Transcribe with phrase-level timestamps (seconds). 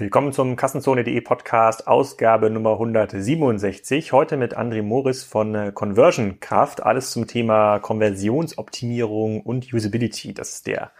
[0.00, 4.12] Willkommen zum Kassenzone.de Podcast, Ausgabe Nummer 167.
[4.12, 6.82] Heute mit André Morris von äh, Conversion Kraft.
[6.82, 10.32] Alles zum Thema Konversionsoptimierung und Usability.
[10.32, 10.92] Das ist der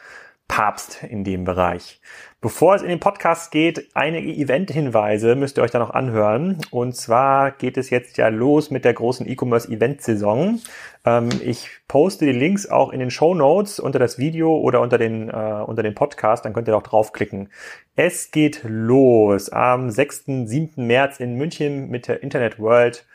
[0.51, 2.01] Papst in dem Bereich.
[2.41, 6.59] Bevor es in den Podcast geht, einige Event-Hinweise müsst ihr euch da noch anhören.
[6.73, 10.61] Und zwar geht es jetzt ja los mit der großen E-Commerce-Event-Saison.
[11.05, 14.99] Ähm, ich poste die Links auch in den Show Notes unter das Video oder unter
[14.99, 16.45] den, äh, unter den Podcast.
[16.45, 17.49] Dann könnt ihr auch draufklicken.
[17.95, 20.47] Es geht los am 6.
[20.47, 20.85] 7.
[20.85, 23.07] März in München mit der Internet World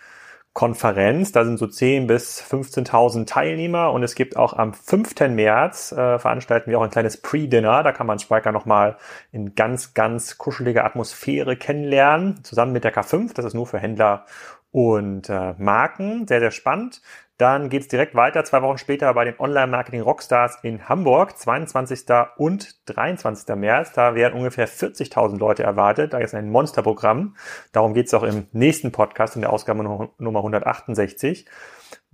[0.55, 1.33] Konferenz.
[1.33, 5.19] Da sind so 10.000 bis 15.000 Teilnehmer und es gibt auch am 5.
[5.31, 7.83] März äh, veranstalten wir auch ein kleines Pre-Dinner.
[7.83, 8.95] Da kann man Spiker nochmal
[9.33, 13.33] in ganz, ganz kuscheliger Atmosphäre kennenlernen, zusammen mit der K5.
[13.33, 14.25] Das ist nur für Händler
[14.71, 16.25] und äh, Marken.
[16.25, 17.01] Sehr, sehr spannend.
[17.37, 22.05] Dann geht's direkt weiter, zwei Wochen später bei den Online-Marketing Rockstars in Hamburg, 22.
[22.37, 23.55] und 23.
[23.55, 23.91] März.
[23.91, 26.13] Da werden ungefähr 40.000 Leute erwartet.
[26.13, 27.35] Da ist ein Monsterprogramm.
[27.73, 31.45] Darum geht's auch im nächsten Podcast in der Ausgabe Nummer 168.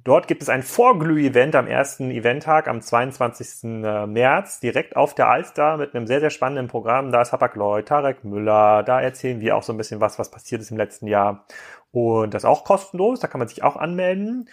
[0.03, 3.63] Dort gibt es ein Vorglüh-Event am ersten Eventtag am 22.
[3.63, 7.11] Äh, März, direkt auf der Alster mit einem sehr, sehr spannenden Programm.
[7.11, 10.31] Da ist Hapag Lloyd, Tarek Müller, da erzählen wir auch so ein bisschen was, was
[10.31, 11.45] passiert ist im letzten Jahr.
[11.91, 14.50] Und das ist auch kostenlos, da kann man sich auch anmelden.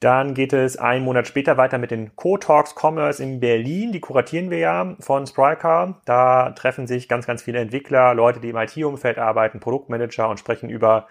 [0.00, 3.92] Dann geht es einen Monat später weiter mit den Co-Talks Commerce in Berlin.
[3.92, 6.00] Die kuratieren wir ja von Spryker.
[6.06, 10.70] Da treffen sich ganz, ganz viele Entwickler, Leute, die im IT-Umfeld arbeiten, Produktmanager und sprechen
[10.70, 11.06] über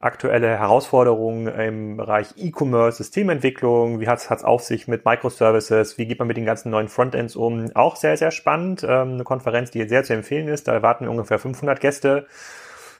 [0.00, 6.18] aktuelle Herausforderungen im Bereich E-Commerce, Systementwicklung, wie hat es auf sich mit Microservices, wie geht
[6.18, 7.70] man mit den ganzen neuen Frontends um.
[7.74, 8.82] Auch sehr, sehr spannend.
[8.82, 10.66] Ähm, eine Konferenz, die sehr zu empfehlen ist.
[10.66, 12.26] Da erwarten ungefähr 500 Gäste.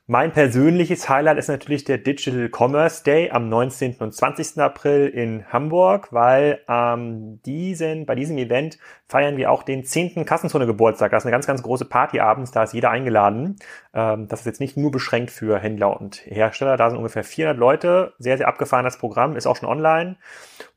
[0.06, 3.96] Mein persönliches Highlight ist natürlich der Digital Commerce Day am 19.
[4.00, 4.58] und 20.
[4.58, 10.26] April in Hamburg, weil ähm, diesen, bei diesem Event feiern wir auch den 10.
[10.26, 11.10] Kassenzone Geburtstag.
[11.10, 13.56] Das ist eine ganz, ganz große Party abends, da ist jeder eingeladen.
[13.94, 17.56] Ähm, das ist jetzt nicht nur beschränkt für Händler und Hersteller, da sind ungefähr 400
[17.56, 18.12] Leute.
[18.18, 20.16] Sehr, sehr abgefahrenes Programm, ist auch schon online.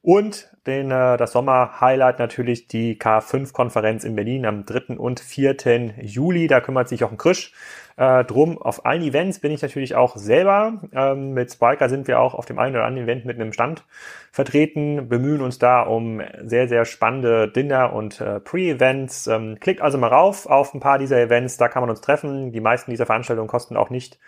[0.01, 4.97] Und den, äh, das Sommer-Highlight natürlich die K5-Konferenz in Berlin am 3.
[4.97, 5.95] und 4.
[6.01, 6.47] Juli.
[6.47, 7.51] Da kümmert sich auch ein Krisch
[7.97, 8.57] äh, drum.
[8.61, 10.81] Auf allen Events bin ich natürlich auch selber.
[10.93, 13.83] Ähm, mit Spiker sind wir auch auf dem einen oder anderen Event mit einem Stand
[14.31, 19.27] vertreten, bemühen uns da um sehr, sehr spannende Dinner und äh, Pre-Events.
[19.27, 22.51] Ähm, klickt also mal rauf auf ein paar dieser Events, da kann man uns treffen.
[22.51, 24.19] Die meisten dieser Veranstaltungen kosten auch nicht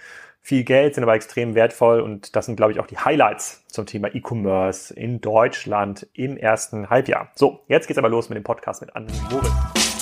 [0.41, 3.85] viel Geld, sind aber extrem wertvoll und das sind, glaube ich, auch die Highlights zum
[3.85, 7.29] Thema E-Commerce in Deutschland im ersten Halbjahr.
[7.35, 9.98] So, jetzt geht's aber los mit dem Podcast mit Anne Moritz.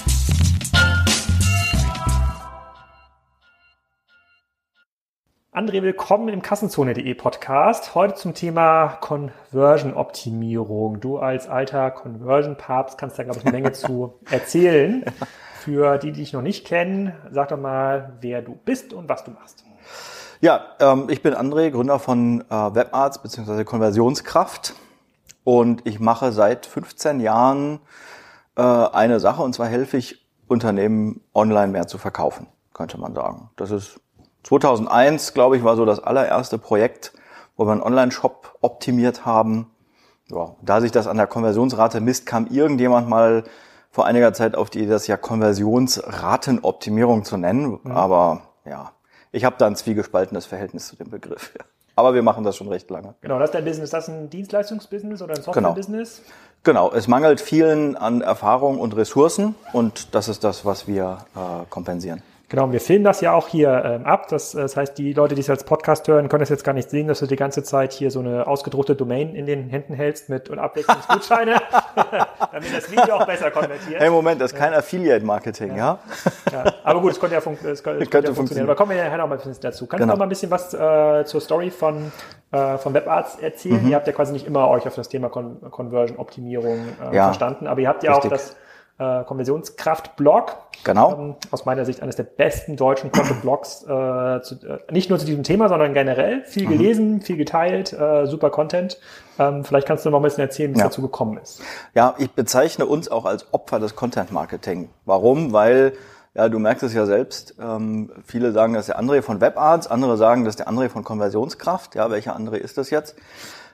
[5.57, 7.95] André, willkommen im Kassenzone.de Podcast.
[7.95, 10.99] Heute zum Thema Conversion-Optimierung.
[10.99, 15.03] Du als alter Conversion-Papst kannst da, glaube ich, eine Menge zu erzählen.
[15.59, 19.23] Für die, die dich noch nicht kennen, sag doch mal, wer du bist und was
[19.23, 19.65] du machst.
[20.41, 23.63] Ja, ähm, ich bin André, Gründer von äh, WebArts bzw.
[23.63, 24.75] Konversionskraft.
[25.43, 27.79] Und ich mache seit 15 Jahren
[28.55, 32.45] äh, eine Sache, und zwar helfe ich Unternehmen online mehr zu verkaufen,
[32.75, 33.49] könnte man sagen.
[33.55, 33.99] Das ist
[34.47, 37.11] 2001, glaube ich, war so das allererste Projekt,
[37.57, 39.69] wo wir einen Online-Shop optimiert haben.
[40.31, 43.43] Ja, da sich das an der Konversionsrate misst, kam irgendjemand mal
[43.91, 47.81] vor einiger Zeit auf die Idee, das ja Konversionsratenoptimierung zu nennen.
[47.83, 47.91] Mhm.
[47.91, 48.93] Aber ja,
[49.33, 51.53] ich habe da ein zwiegespaltenes Verhältnis zu dem Begriff.
[51.97, 53.15] Aber wir machen das schon recht lange.
[53.19, 53.83] Genau, das ist dein Business.
[53.85, 55.53] Ist das ein Dienstleistungsbusiness oder ein genau.
[55.53, 56.21] Software-Business?
[56.63, 56.87] Genau.
[56.87, 61.65] genau, es mangelt vielen an Erfahrung und Ressourcen und das ist das, was wir äh,
[61.69, 62.23] kompensieren.
[62.49, 64.29] Genau, wir filmen das ja auch hier ähm, ab.
[64.29, 66.89] Das, das heißt, die Leute, die es als Podcast hören, können es jetzt gar nicht
[66.89, 70.29] sehen, dass du die ganze Zeit hier so eine ausgedruckte Domain in den Händen hältst
[70.29, 71.55] mit und Abwechslungsgutscheine,
[71.95, 73.99] damit das Video auch besser konvertiert.
[73.99, 75.99] Hey, Moment, das ist kein Affiliate-Marketing, ja.
[76.49, 76.63] ja.
[76.63, 76.73] ja.
[76.85, 78.69] Aber gut, es konnte ja, fun es könnte, könnte ja funktionieren.
[78.69, 79.85] Aber kommen wir nachher noch mal ein bisschen dazu.
[79.85, 80.13] Kannst genau.
[80.13, 82.13] du noch mal ein bisschen was äh, zur Story von,
[82.53, 83.83] äh, von WebArts erzählen?
[83.83, 83.89] Mhm.
[83.89, 86.79] Ihr habt ja quasi nicht immer euch auf das Thema Con Conversion-Optimierung
[87.11, 87.25] äh, ja.
[87.25, 88.31] verstanden, aber ihr habt ja Richtig.
[88.31, 88.55] auch das
[88.99, 90.55] äh, Konversionskraft-Blog.
[90.83, 91.17] Genau.
[91.17, 95.25] Ähm, aus meiner Sicht eines der besten deutschen Content-Blogs, äh, zu, äh, nicht nur zu
[95.25, 96.43] diesem Thema, sondern generell.
[96.45, 96.71] Viel mhm.
[96.71, 98.99] gelesen, viel geteilt, äh, super Content.
[99.39, 100.85] Ähm, vielleicht kannst du noch mal ein bisschen erzählen, wie es ja.
[100.85, 101.61] dazu gekommen ist.
[101.93, 104.89] Ja, ich bezeichne uns auch als Opfer des Content-Marketing.
[105.05, 105.53] Warum?
[105.53, 105.93] Weil
[106.33, 107.55] ja, du merkst es ja selbst.
[107.59, 110.89] Ähm, viele sagen, das ist der André von WebArts, andere sagen, das ist der André
[110.89, 111.95] von Konversionskraft.
[111.95, 113.15] Ja, welcher André ist das jetzt?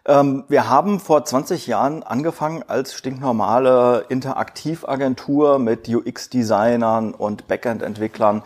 [0.06, 8.44] Ähm, wir haben vor 20 Jahren angefangen als stinknormale Interaktivagentur mit UX-Designern und Backend-Entwicklern.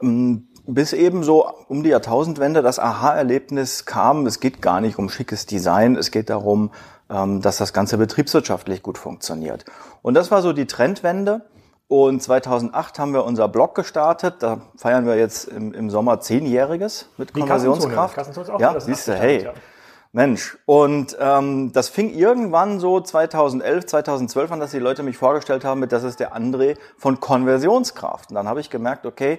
[0.00, 5.08] Ähm, bis eben so um die Jahrtausendwende das Aha-Erlebnis kam, es geht gar nicht um
[5.08, 6.70] schickes Design, es geht darum,
[7.10, 9.64] ähm, dass das Ganze betriebswirtschaftlich gut funktioniert.
[10.02, 11.42] Und das war so die Trendwende.
[11.88, 14.36] Und 2008 haben wir unser Blog gestartet.
[14.40, 18.18] Da feiern wir jetzt im, im Sommer zehnjähriges mit Konversionskraft.
[18.58, 19.44] Ja, siehst du, hey.
[19.44, 19.54] ja.
[20.12, 25.64] Mensch, und ähm, das fing irgendwann so 2011, 2012 an, dass die Leute mich vorgestellt
[25.64, 28.30] haben mit, das ist der André von Konversionskraft.
[28.30, 29.38] Und dann habe ich gemerkt, okay,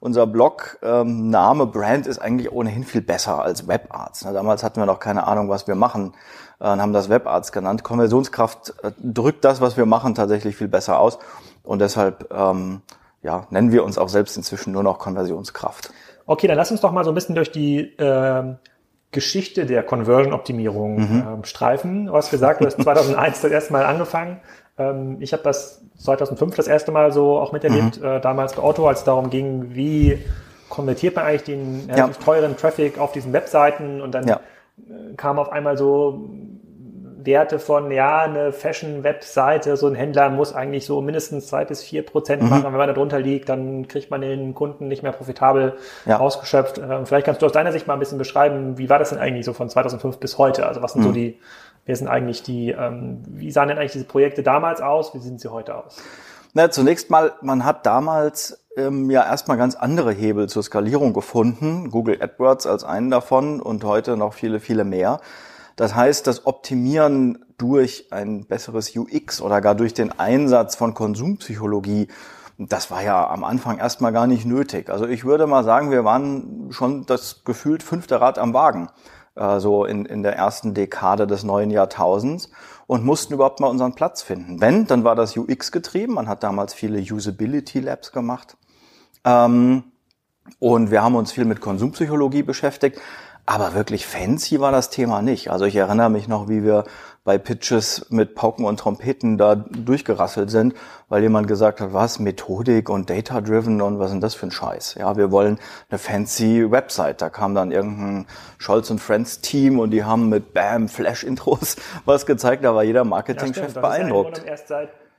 [0.00, 4.24] unser Blog, ähm, Name, Brand ist eigentlich ohnehin viel besser als WebArts.
[4.24, 6.14] Ne, damals hatten wir noch keine Ahnung, was wir machen
[6.60, 7.84] äh, und haben das WebArts genannt.
[7.84, 11.18] Konversionskraft äh, drückt das, was wir machen, tatsächlich viel besser aus.
[11.62, 12.82] Und deshalb ähm,
[13.22, 15.92] ja, nennen wir uns auch selbst inzwischen nur noch Konversionskraft.
[16.26, 18.58] Okay, dann lass uns doch mal so ein bisschen durch die ähm,
[19.10, 22.06] Geschichte der Conversion-Optimierung ähm, streifen.
[22.06, 24.40] Du hast gesagt, du hast 2001 das erste Mal angefangen.
[24.78, 28.86] Ähm, ich habe das 2005 das erste Mal so auch miterlebt, äh, damals bei Otto,
[28.86, 30.18] als es darum ging, wie
[30.68, 34.40] konvertiert man eigentlich den relativ teuren Traffic auf diesen Webseiten und dann Ja.
[34.78, 36.28] äh, kam auf einmal so
[37.20, 42.04] Werte von, ja, eine Fashion-Webseite, so ein Händler muss eigentlich so mindestens zwei bis vier
[42.04, 42.48] Prozent Mhm.
[42.48, 42.64] machen.
[42.64, 45.74] Wenn man da drunter liegt, dann kriegt man den Kunden nicht mehr profitabel
[46.06, 46.18] Ja.
[46.20, 46.78] ausgeschöpft.
[46.78, 49.18] Ähm, Vielleicht kannst du aus deiner Sicht mal ein bisschen beschreiben, wie war das denn
[49.18, 50.66] eigentlich so von 2005 bis heute?
[50.66, 51.06] Also was sind Mhm.
[51.06, 51.38] so die,
[51.86, 55.12] wer sind eigentlich die, ähm, wie sahen denn eigentlich diese Projekte damals aus?
[55.14, 55.96] Wie sehen sie heute aus?
[56.54, 61.90] Na, zunächst mal, man hat damals ähm, ja erstmal ganz andere Hebel zur Skalierung gefunden.
[61.90, 65.20] Google AdWords als einen davon und heute noch viele, viele mehr.
[65.78, 72.08] Das heißt, das Optimieren durch ein besseres UX oder gar durch den Einsatz von Konsumpsychologie,
[72.58, 74.90] das war ja am Anfang erstmal gar nicht nötig.
[74.90, 78.88] Also ich würde mal sagen, wir waren schon das gefühlt fünfte Rad am Wagen
[79.36, 82.50] äh, so in, in der ersten Dekade des neuen Jahrtausends
[82.88, 84.60] und mussten überhaupt mal unseren Platz finden.
[84.60, 86.14] Wenn, dann war das UX getrieben.
[86.14, 88.56] Man hat damals viele Usability Labs gemacht.
[89.22, 89.84] Ähm,
[90.58, 93.00] und wir haben uns viel mit Konsumpsychologie beschäftigt.
[93.50, 95.50] Aber wirklich fancy war das Thema nicht.
[95.50, 96.84] Also ich erinnere mich noch, wie wir
[97.24, 100.74] bei Pitches mit Pauken und Trompeten da durchgerasselt sind,
[101.08, 104.50] weil jemand gesagt hat, was, Methodik und Data-Driven und was ist denn das für ein
[104.50, 104.96] Scheiß?
[104.98, 105.58] Ja, wir wollen
[105.88, 107.22] eine fancy Website.
[107.22, 108.26] Da kam dann irgendein
[108.58, 112.64] Scholz und Friends Team und die haben mit Bam, Flash-Intros was gezeigt.
[112.64, 114.42] Da war jeder Marketingchef ja beeindruckt.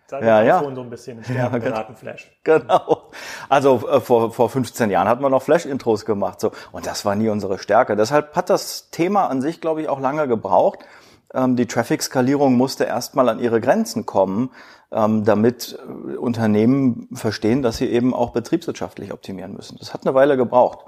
[0.10, 0.64] Seit Ja, ja.
[0.74, 2.32] so ein bisschen im Sterben geraten, Flash.
[2.44, 3.12] Genau.
[3.48, 6.40] Also äh, vor, vor 15 Jahren hat man noch Flash-Intros gemacht.
[6.40, 6.52] So.
[6.72, 7.96] Und das war nie unsere Stärke.
[7.96, 10.80] Deshalb hat das Thema an sich, glaube ich, auch lange gebraucht.
[11.32, 14.50] Ähm, die Traffic-Skalierung musste erstmal an ihre Grenzen kommen,
[14.92, 19.78] ähm, damit äh, Unternehmen verstehen, dass sie eben auch betriebswirtschaftlich optimieren müssen.
[19.78, 20.80] Das hat eine Weile gebraucht.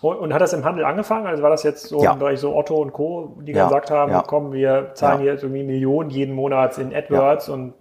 [0.00, 1.26] Und, und hat das im Handel angefangen?
[1.26, 2.12] Also war das jetzt so Ja.
[2.12, 4.22] im Bereich so Otto und Co., die Ja, gesagt haben, ja.
[4.26, 7.74] komm, wir zahlen jetzt irgendwie Millionen jeden Monat in AdWords und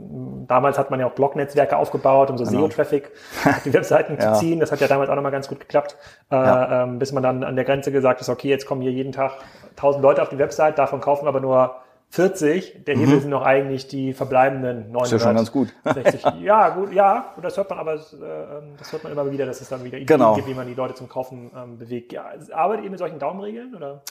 [0.48, 3.12] damals hat man ja auch Blog-Netzwerke aufgebaut, um so SEO-Traffic
[3.46, 4.34] auf die Webseiten Genau.
[4.34, 4.60] Zu ziehen.
[4.60, 5.98] Das hat ja damals auch nochmal ganz gut geklappt,
[6.32, 9.12] äh, ähm, bis man dann an der Grenze gesagt hat, okay, jetzt kommen hier jeden
[9.12, 9.32] Tag
[9.72, 11.76] 1000 Leute auf die Website, davon kaufen aber nur
[12.14, 12.84] 40.
[12.86, 14.94] Der Hebel sind noch eigentlich die verbleibenden 900.
[14.94, 15.04] Mhm.
[15.04, 15.70] Ist ja schon ganz gut.
[15.86, 16.22] 60.
[16.42, 19.46] Ja, gut, ja, und das hört man aber, äh, ähm, das hört man immer wieder,
[19.46, 20.36] dass es dann wieder Ideen Genau.
[20.36, 22.12] gibt, wie man die Leute zum Kaufen ähm, bewegt.
[22.12, 24.02] Ja, arbeitet ihr mit solchen Daumenregeln oder?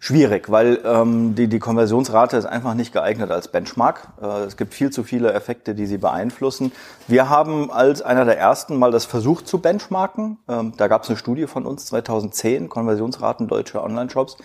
[0.00, 4.08] Schwierig, weil ähm, die, die Konversionsrate ist einfach nicht geeignet als Benchmark.
[4.20, 6.72] Äh, es gibt viel zu viele Effekte, die sie beeinflussen.
[7.06, 10.38] Wir haben als einer der ersten mal das versucht zu benchmarken.
[10.48, 14.38] Ähm, da gab es eine Studie von uns 2010, Konversionsraten deutscher Online-Shops.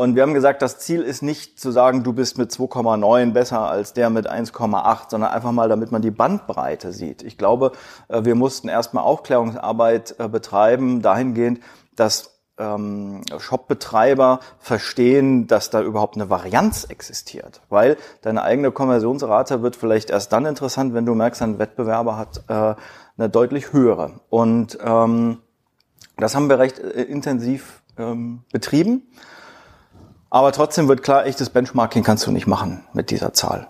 [0.00, 3.68] Und wir haben gesagt, das Ziel ist nicht zu sagen, du bist mit 2,9 besser
[3.68, 7.22] als der mit 1,8, sondern einfach mal, damit man die Bandbreite sieht.
[7.22, 7.72] Ich glaube,
[8.08, 11.60] äh, wir mussten erstmal Aufklärungsarbeit äh, betreiben, dahingehend,
[11.96, 17.60] dass ähm, Shop-Betreiber verstehen, dass da überhaupt eine Varianz existiert.
[17.68, 22.42] Weil deine eigene Konversionsrate wird vielleicht erst dann interessant, wenn du merkst, ein Wettbewerber hat
[22.48, 22.74] äh,
[23.18, 24.12] eine deutlich höhere.
[24.30, 25.42] Und ähm,
[26.16, 29.02] das haben wir recht intensiv ähm, betrieben.
[30.30, 33.66] Aber trotzdem wird klar, echtes Benchmarking kannst du nicht machen mit dieser Zahl.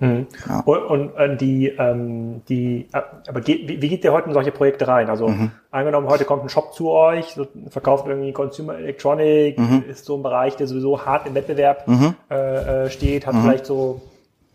[0.00, 0.28] Und,
[0.64, 4.52] und äh, die, ähm, die, äh, aber geht, wie, wie geht ihr heute in solche
[4.52, 5.10] Projekte rein?
[5.10, 5.34] Also
[5.72, 7.36] angenommen, heute kommt ein Shop zu euch,
[7.68, 11.84] verkauft irgendwie Consumer Electronic, ist so ein Bereich, der sowieso hart im Wettbewerb
[12.30, 14.00] äh, äh, steht, hat vielleicht so,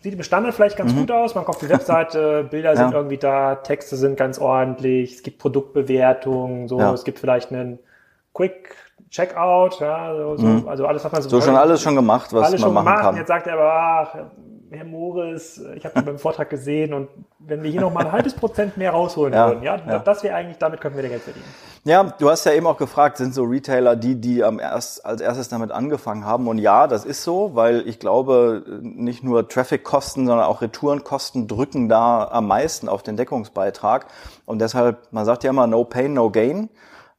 [0.01, 2.97] sieht im Standard vielleicht ganz gut aus, man kommt auf die Webseite, Bilder sind Ja.
[2.97, 6.93] irgendwie da, Texte sind ganz ordentlich, es gibt Produktbewertungen, so, Ja.
[6.93, 7.79] es gibt vielleicht einen
[8.33, 8.75] Quick
[9.13, 12.47] Checkout, ja, so, so, also alles, was man so, So schon alles schon gemacht, was
[12.47, 13.01] alles man schon machen gemacht.
[13.03, 13.15] Kann.
[13.15, 14.15] jetzt sagt er aber, ach,
[14.71, 18.33] Herr Morris, ich habe beim Vortrag gesehen und wenn wir hier noch mal ein halbes
[18.33, 19.99] Prozent mehr rausholen Ja, würden, ja, ja.
[19.99, 21.45] das wäre eigentlich, damit könnten wir Geld verdienen.
[21.83, 25.21] Ja, du hast ja eben auch gefragt, sind so Retailer die, die am erst, als
[25.21, 26.47] erstes damit angefangen haben?
[26.47, 31.87] Und ja, das ist so, weil ich glaube, nicht nur Traffic-Kosten, sondern auch Retourenkosten drücken
[31.87, 34.07] da am meisten auf den Deckungsbeitrag.
[34.47, 36.69] Und deshalb, man sagt ja immer, no pain, no gain.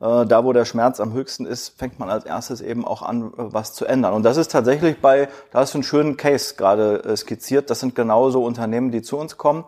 [0.00, 3.28] Äh, Da, wo der Schmerz am höchsten ist, fängt man als erstes eben auch an,
[3.28, 4.14] äh, was zu ändern.
[4.14, 7.70] Und das ist tatsächlich bei, da hast du einen schönen Case gerade äh, skizziert.
[7.70, 9.64] Das sind genauso Unternehmen, die zu uns kommen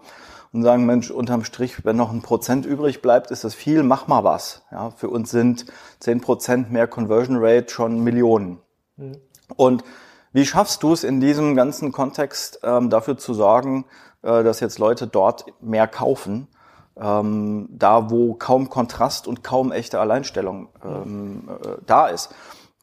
[0.52, 4.08] und sagen, Mensch, unterm Strich, wenn noch ein Prozent übrig bleibt, ist das viel, mach
[4.08, 4.62] mal was.
[4.70, 5.66] Ja, für uns sind
[6.00, 8.60] zehn Prozent mehr Conversion Rate schon Millionen.
[8.96, 9.18] Mhm.
[9.56, 9.84] Und
[10.32, 13.84] wie schaffst du es in diesem ganzen Kontext ähm, dafür zu sorgen,
[14.22, 16.48] äh, dass jetzt Leute dort mehr kaufen?
[16.98, 22.34] Ähm, da, wo kaum Kontrast und kaum echte Alleinstellung ähm, äh, da ist.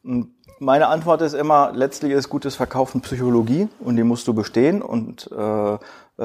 [0.04, 4.82] Und meine Antwort ist immer, letztlich ist gutes Verkaufen Psychologie und die musst du bestehen
[4.82, 5.78] und äh,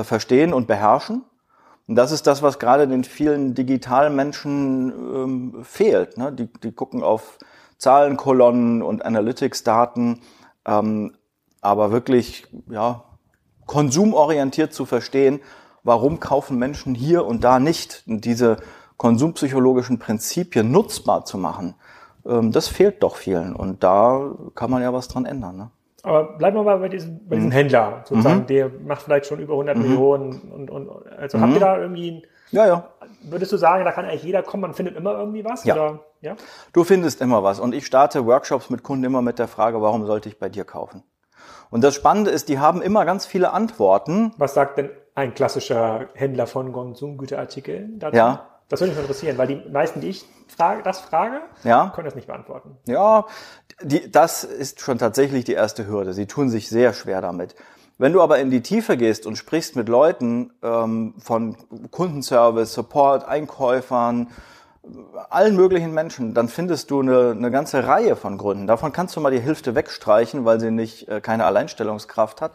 [0.03, 1.23] verstehen und beherrschen.
[1.87, 6.19] Und das ist das, was gerade den vielen digitalen Menschen ähm, fehlt.
[6.19, 6.31] Ne?
[6.31, 7.39] Die, die gucken auf
[7.79, 10.21] Zahlenkolonnen und Analytics-Daten,
[10.65, 11.15] ähm,
[11.61, 13.05] aber wirklich ja,
[13.65, 15.39] konsumorientiert zu verstehen,
[15.83, 18.57] warum kaufen Menschen hier und da nicht, und diese
[18.97, 21.75] konsumpsychologischen Prinzipien nutzbar zu machen,
[22.25, 23.55] ähm, das fehlt doch vielen.
[23.55, 25.57] Und da kann man ja was dran ändern.
[25.57, 25.71] Ne?
[26.03, 27.53] Aber bleiben wir mal bei diesem, bei diesem mhm.
[27.53, 28.47] Händler, sozusagen, mhm.
[28.47, 29.83] der macht vielleicht schon über 100 mhm.
[29.83, 31.41] Millionen und, und also mhm.
[31.41, 32.21] habt ihr da irgendwie ein,
[32.51, 32.89] ja, ja.
[33.21, 35.63] Würdest du sagen, da kann eigentlich jeder kommen, man findet immer irgendwie was?
[35.65, 35.75] Ja.
[35.75, 35.99] Oder?
[36.21, 36.35] ja.
[36.73, 37.59] Du findest immer was.
[37.59, 40.63] Und ich starte Workshops mit Kunden immer mit der Frage, warum sollte ich bei dir
[40.63, 41.03] kaufen?
[41.69, 44.33] Und das Spannende ist, die haben immer ganz viele Antworten.
[44.37, 48.17] Was sagt denn ein klassischer Händler von Konsumgüterartikeln dazu?
[48.17, 48.45] Ja.
[48.69, 51.91] Das würde mich interessieren, weil die meisten, die ich frage, das frage, ja.
[51.95, 52.77] können das nicht beantworten.
[52.85, 53.25] Ja,
[53.81, 56.13] die, das ist schon tatsächlich die erste Hürde.
[56.13, 57.55] Sie tun sich sehr schwer damit.
[57.97, 61.57] Wenn du aber in die Tiefe gehst und sprichst mit Leuten ähm, von
[61.91, 64.27] Kundenservice, Support, Einkäufern,
[65.29, 68.67] allen möglichen Menschen, dann findest du eine, eine ganze Reihe von Gründen.
[68.67, 72.53] Davon kannst du mal die Hälfte wegstreichen, weil sie nicht äh, keine Alleinstellungskraft hat.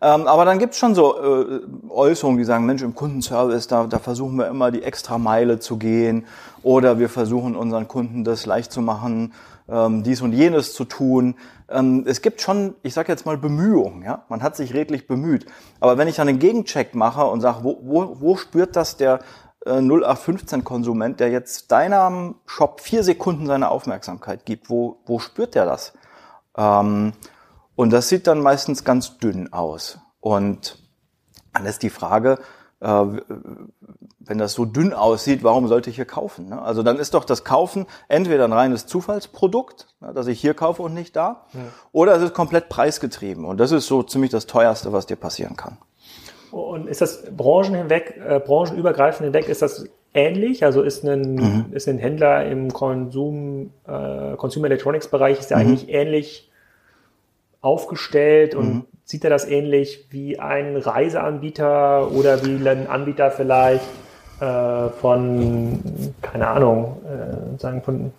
[0.00, 3.98] Ähm, aber dann gibt's schon so äh, Äußerungen, die sagen, Mensch, im Kundenservice, da, da
[3.98, 6.26] versuchen wir immer die extra Meile zu gehen
[6.62, 9.32] oder wir versuchen unseren Kunden das leicht zu machen,
[9.68, 11.34] ähm, dies und jenes zu tun.
[11.68, 14.02] Ähm, es gibt schon, ich sage jetzt mal, Bemühungen.
[14.02, 14.24] Ja?
[14.28, 15.46] Man hat sich redlich bemüht.
[15.80, 19.20] Aber wenn ich dann einen Gegencheck mache und sage, wo, wo, wo spürt das der
[19.68, 25.92] 0815-Konsument, der jetzt deinem Shop vier Sekunden seine Aufmerksamkeit gibt, wo, wo spürt der das?
[26.56, 27.12] Ähm,
[27.76, 29.98] und das sieht dann meistens ganz dünn aus.
[30.20, 30.78] Und
[31.52, 32.38] dann ist die Frage,
[32.80, 33.04] äh,
[34.20, 36.48] wenn das so dünn aussieht, warum sollte ich hier kaufen?
[36.48, 36.60] Ne?
[36.60, 40.82] Also dann ist doch das Kaufen entweder ein reines Zufallsprodukt, ne, dass ich hier kaufe
[40.82, 41.60] und nicht da, ja.
[41.92, 43.44] oder es ist komplett preisgetrieben.
[43.44, 45.78] Und das ist so ziemlich das teuerste, was dir passieren kann.
[46.50, 50.64] Und ist das Branchen hinweg, äh, branchenübergreifend hinweg, ist das ähnlich?
[50.64, 51.64] Also ist ein, mhm.
[51.72, 55.66] ist ein Händler im Konsum, äh, Consumer Electronics Bereich, ist der mhm.
[55.66, 56.50] eigentlich ähnlich
[57.60, 58.84] aufgestellt und mhm.
[59.04, 63.84] sieht er das ähnlich wie ein Reiseanbieter oder wie ein Anbieter vielleicht
[64.40, 65.82] äh, von,
[66.22, 68.12] keine Ahnung, äh, sagen von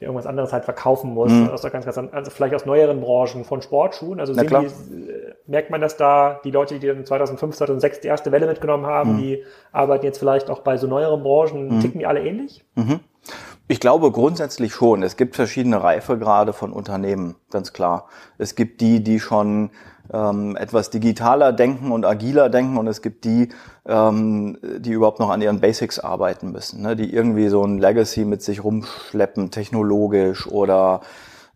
[0.00, 1.50] irgendwas anderes halt verkaufen muss, mhm.
[1.50, 4.20] aus ganz, ganz, also vielleicht aus neueren Branchen von Sportschuhen.
[4.20, 8.30] Also die, äh, merkt man, dass da die Leute, die dann 2005, 2006 die erste
[8.30, 9.18] Welle mitgenommen haben, mhm.
[9.18, 11.80] die arbeiten jetzt vielleicht auch bei so neueren Branchen, mhm.
[11.80, 12.64] ticken die alle ähnlich?
[12.74, 13.00] Mhm.
[13.66, 15.02] Ich glaube grundsätzlich schon.
[15.02, 18.06] Es gibt verschiedene Reifegrade von Unternehmen, ganz klar.
[18.38, 19.70] Es gibt die, die schon
[20.12, 23.50] ähm, etwas digitaler denken und agiler denken und es gibt die,
[23.86, 26.96] ähm, die überhaupt noch an ihren Basics arbeiten müssen, ne?
[26.96, 31.02] die irgendwie so ein Legacy mit sich rumschleppen, technologisch oder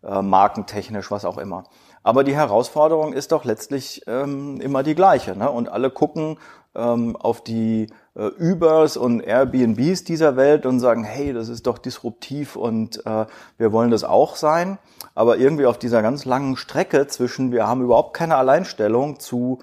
[0.03, 1.63] äh, markentechnisch, was auch immer.
[2.03, 5.37] Aber die Herausforderung ist doch letztlich ähm, immer die gleiche.
[5.37, 5.49] Ne?
[5.49, 6.37] Und alle gucken
[6.75, 11.77] ähm, auf die äh, Ubers und Airbnbs dieser Welt und sagen, hey, das ist doch
[11.77, 13.25] disruptiv und äh,
[13.57, 14.77] wir wollen das auch sein.
[15.15, 19.59] Aber irgendwie auf dieser ganz langen Strecke zwischen, wir haben überhaupt keine Alleinstellung zu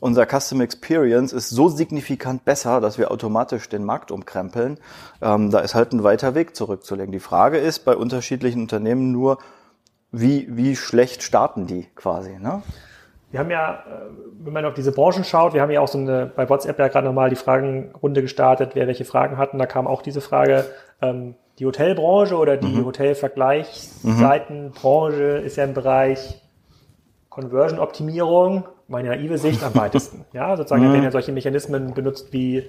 [0.00, 4.78] unser Custom Experience ist so signifikant besser, dass wir automatisch den Markt umkrempeln.
[5.20, 7.12] Ähm, da ist halt ein weiter Weg zurückzulegen.
[7.12, 9.36] Die Frage ist bei unterschiedlichen Unternehmen nur,
[10.12, 12.62] wie, wie schlecht starten die quasi, ne?
[13.30, 13.78] Wir haben ja, äh,
[14.40, 16.88] wenn man auf diese Branchen schaut, wir haben ja auch so eine, bei WhatsApp ja
[16.88, 19.58] gerade nochmal die Fragenrunde gestartet, wer welche Fragen hatten.
[19.58, 20.64] Da kam auch diese Frage,
[21.00, 22.86] ähm, die Hotelbranche oder die mhm.
[22.86, 26.42] Hotelvergleichsseitenbranche ist ja im Bereich
[27.28, 30.24] Conversion-Optimierung, meine naive Sicht, am weitesten.
[30.32, 30.94] Ja, sozusagen mhm.
[30.94, 32.68] werden ja solche Mechanismen benutzt wie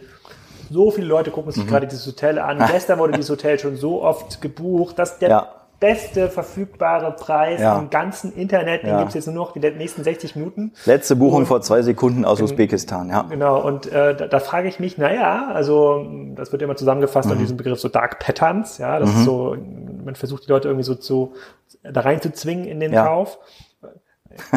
[0.69, 1.69] so viele Leute gucken sich mhm.
[1.69, 2.63] gerade dieses Hotel an.
[2.71, 7.77] Gestern wurde dieses Hotel schon so oft gebucht, dass der ja beste verfügbare Preis ja.
[7.77, 8.83] im ganzen Internet.
[8.83, 8.99] Den ja.
[8.99, 10.73] gibt's jetzt nur noch die nächsten 60 Minuten.
[10.85, 13.23] Letzte Buchung und, vor zwei Sekunden aus Usbekistan, ja.
[13.23, 17.33] Genau, und äh, da, da frage ich mich, naja, also das wird immer zusammengefasst mhm.
[17.33, 19.17] an diesem Begriff so Dark Patterns, ja, das mhm.
[19.17, 19.57] ist so,
[20.05, 21.33] man versucht die Leute irgendwie so zu,
[21.81, 23.05] da rein zu zwingen in den ja.
[23.05, 23.39] Kauf.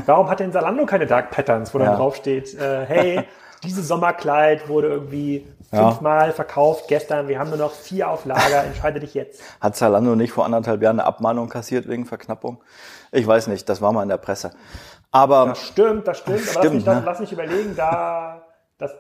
[0.05, 3.25] Warum hat denn Salando keine Dark Patterns, wo dann draufsteht, äh, hey,
[3.65, 6.33] dieses Sommerkleid wurde irgendwie fünfmal ja.
[6.33, 9.43] verkauft gestern, wir haben nur noch vier auf Lager, entscheide dich jetzt.
[9.61, 12.63] Hat Zalando nicht vor anderthalb Jahren eine Abmahnung kassiert wegen Verknappung?
[13.13, 14.51] Ich weiß nicht, das war mal in der Presse.
[15.11, 16.41] Aber das stimmt, das stimmt.
[16.41, 17.03] Aber stimmt, lass, mich, ne?
[17.05, 18.43] lass mich überlegen, da
[18.79, 18.91] das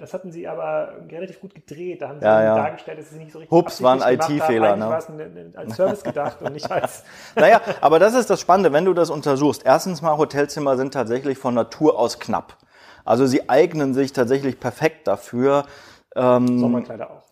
[0.00, 2.00] das hatten sie aber relativ gut gedreht.
[2.00, 2.56] Da haben sie Ja, ja.
[2.56, 4.14] dargestellt, dass sie nicht so richtig Hups, war ein.
[4.18, 4.88] IT-Fehler, ne?
[4.88, 7.04] war es als Service gedacht und nicht als...
[7.36, 9.62] Naja, aber das ist das Spannende, wenn du das untersuchst.
[9.64, 12.56] Erstens mal, Hotelzimmer sind tatsächlich von Natur aus knapp.
[13.04, 15.64] Also sie eignen sich tatsächlich perfekt dafür.
[16.14, 17.22] Ähm, Sommerkleider auch.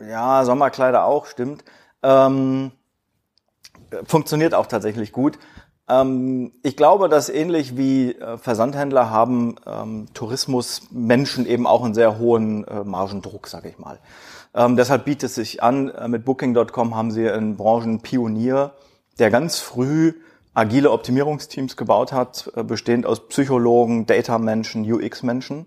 [0.00, 1.64] Ja, Sommerkleider auch, stimmt.
[2.02, 2.72] Ähm,
[4.04, 5.38] funktioniert auch tatsächlich gut.
[5.88, 12.18] Ähm, ich glaube, dass ähnlich wie äh, Versandhändler haben ähm, Tourismusmenschen eben auch einen sehr
[12.18, 13.98] hohen äh, Margendruck, sage ich mal.
[14.54, 18.72] Ähm, deshalb bietet es sich an, äh, mit Booking.com haben sie einen Branchenpionier,
[19.18, 20.14] der ganz früh
[20.58, 25.66] agile Optimierungsteams gebaut hat, äh, bestehend aus Psychologen, Data-Menschen, UX-Menschen.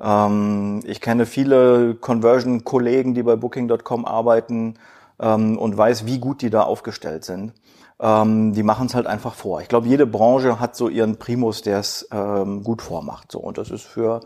[0.00, 4.74] Ähm, ich kenne viele Conversion-Kollegen, die bei Booking.com arbeiten
[5.20, 7.52] ähm, und weiß, wie gut die da aufgestellt sind.
[8.00, 9.60] Ähm, die machen es halt einfach vor.
[9.60, 12.08] Ich glaube, jede Branche hat so ihren Primus, der es
[12.64, 13.30] gut vormacht.
[13.30, 14.20] So und das ist für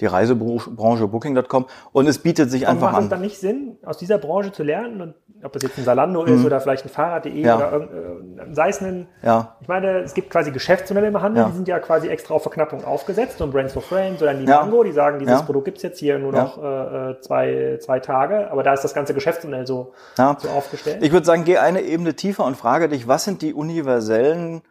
[0.00, 3.10] die Reisebranche Booking.com und es bietet sich Aber einfach macht es an.
[3.10, 5.00] dann nicht Sinn, aus dieser Branche zu lernen?
[5.00, 7.44] Und ob das jetzt ein Salando ist oder vielleicht ein Fahrrad.de Mhm.
[7.44, 7.56] Ja.
[7.56, 9.06] oder irgend- sei es ein...
[9.22, 9.56] Ja.
[9.60, 11.48] Ich meine, es gibt quasi Geschäftsmodelle im Handel, Ja.
[11.48, 14.44] die sind ja quasi extra auf Verknappung aufgesetzt und Brands for Friends oder die.
[14.46, 15.42] Mango, die sagen, dieses.
[15.42, 18.94] Produkt gibt's jetzt hier nur noch äh, äh, zwei, zwei Tage, aber da ist das
[18.94, 20.98] ganze Geschäftsmodell so, so aufgestellt.
[21.02, 24.62] Ich würde sagen, geh eine Ebene tiefer und frage dich, was sind die universellen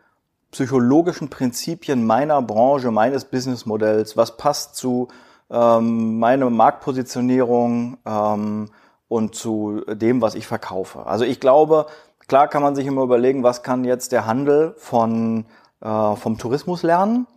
[0.53, 4.15] psychologischen Prinzipien meiner Branche, meines Businessmodells?
[4.15, 5.10] Was passt zu
[5.51, 8.69] ähm, meiner Marktpositionierung ähm,
[9.07, 11.05] und zu dem, was ich verkaufe?
[11.05, 11.88] Also ich glaube,
[12.27, 15.45] klar kann man sich immer überlegen, was kann jetzt der Handel von,
[15.81, 17.27] äh, vom Tourismus lernen?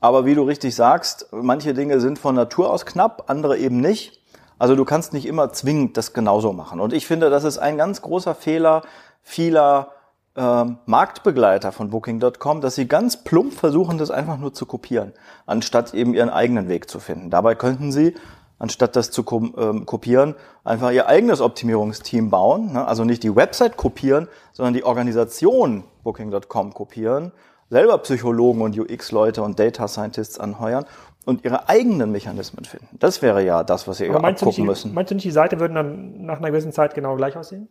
[0.00, 4.22] Aber wie du richtig sagst, manche Dinge sind von Natur aus knapp, andere eben nicht.
[4.58, 6.80] Also du kannst nicht immer zwingend das genauso machen.
[6.80, 8.82] Und ich finde, das ist ein ganz großer Fehler
[9.22, 9.92] vieler
[10.36, 15.12] ähm, Marktbegleiter von Booking.com, dass sie ganz plump versuchen, das einfach nur zu kopieren,
[15.46, 17.30] anstatt eben ihren eigenen Weg zu finden.
[17.30, 18.14] Dabei könnten sie,
[18.58, 19.24] anstatt das zu
[19.56, 20.34] ähm, kopieren,
[20.64, 22.72] einfach ihr eigenes Optimierungsteam bauen.
[22.74, 22.86] Ne?
[22.86, 27.32] Also nicht die Website kopieren, sondern die Organisation Booking.com kopieren,
[27.68, 30.84] selber Psychologen und UX-Leute und Data Scientists anheuern
[31.26, 32.88] und ihre eigenen Mechanismen finden.
[32.98, 34.94] Das wäre ja das, was sie aber nicht, abgucken die- müssen.
[34.94, 37.68] meinst du nicht, die Seite würden dann nach einer gewissen Zeit genau gleich aussehen?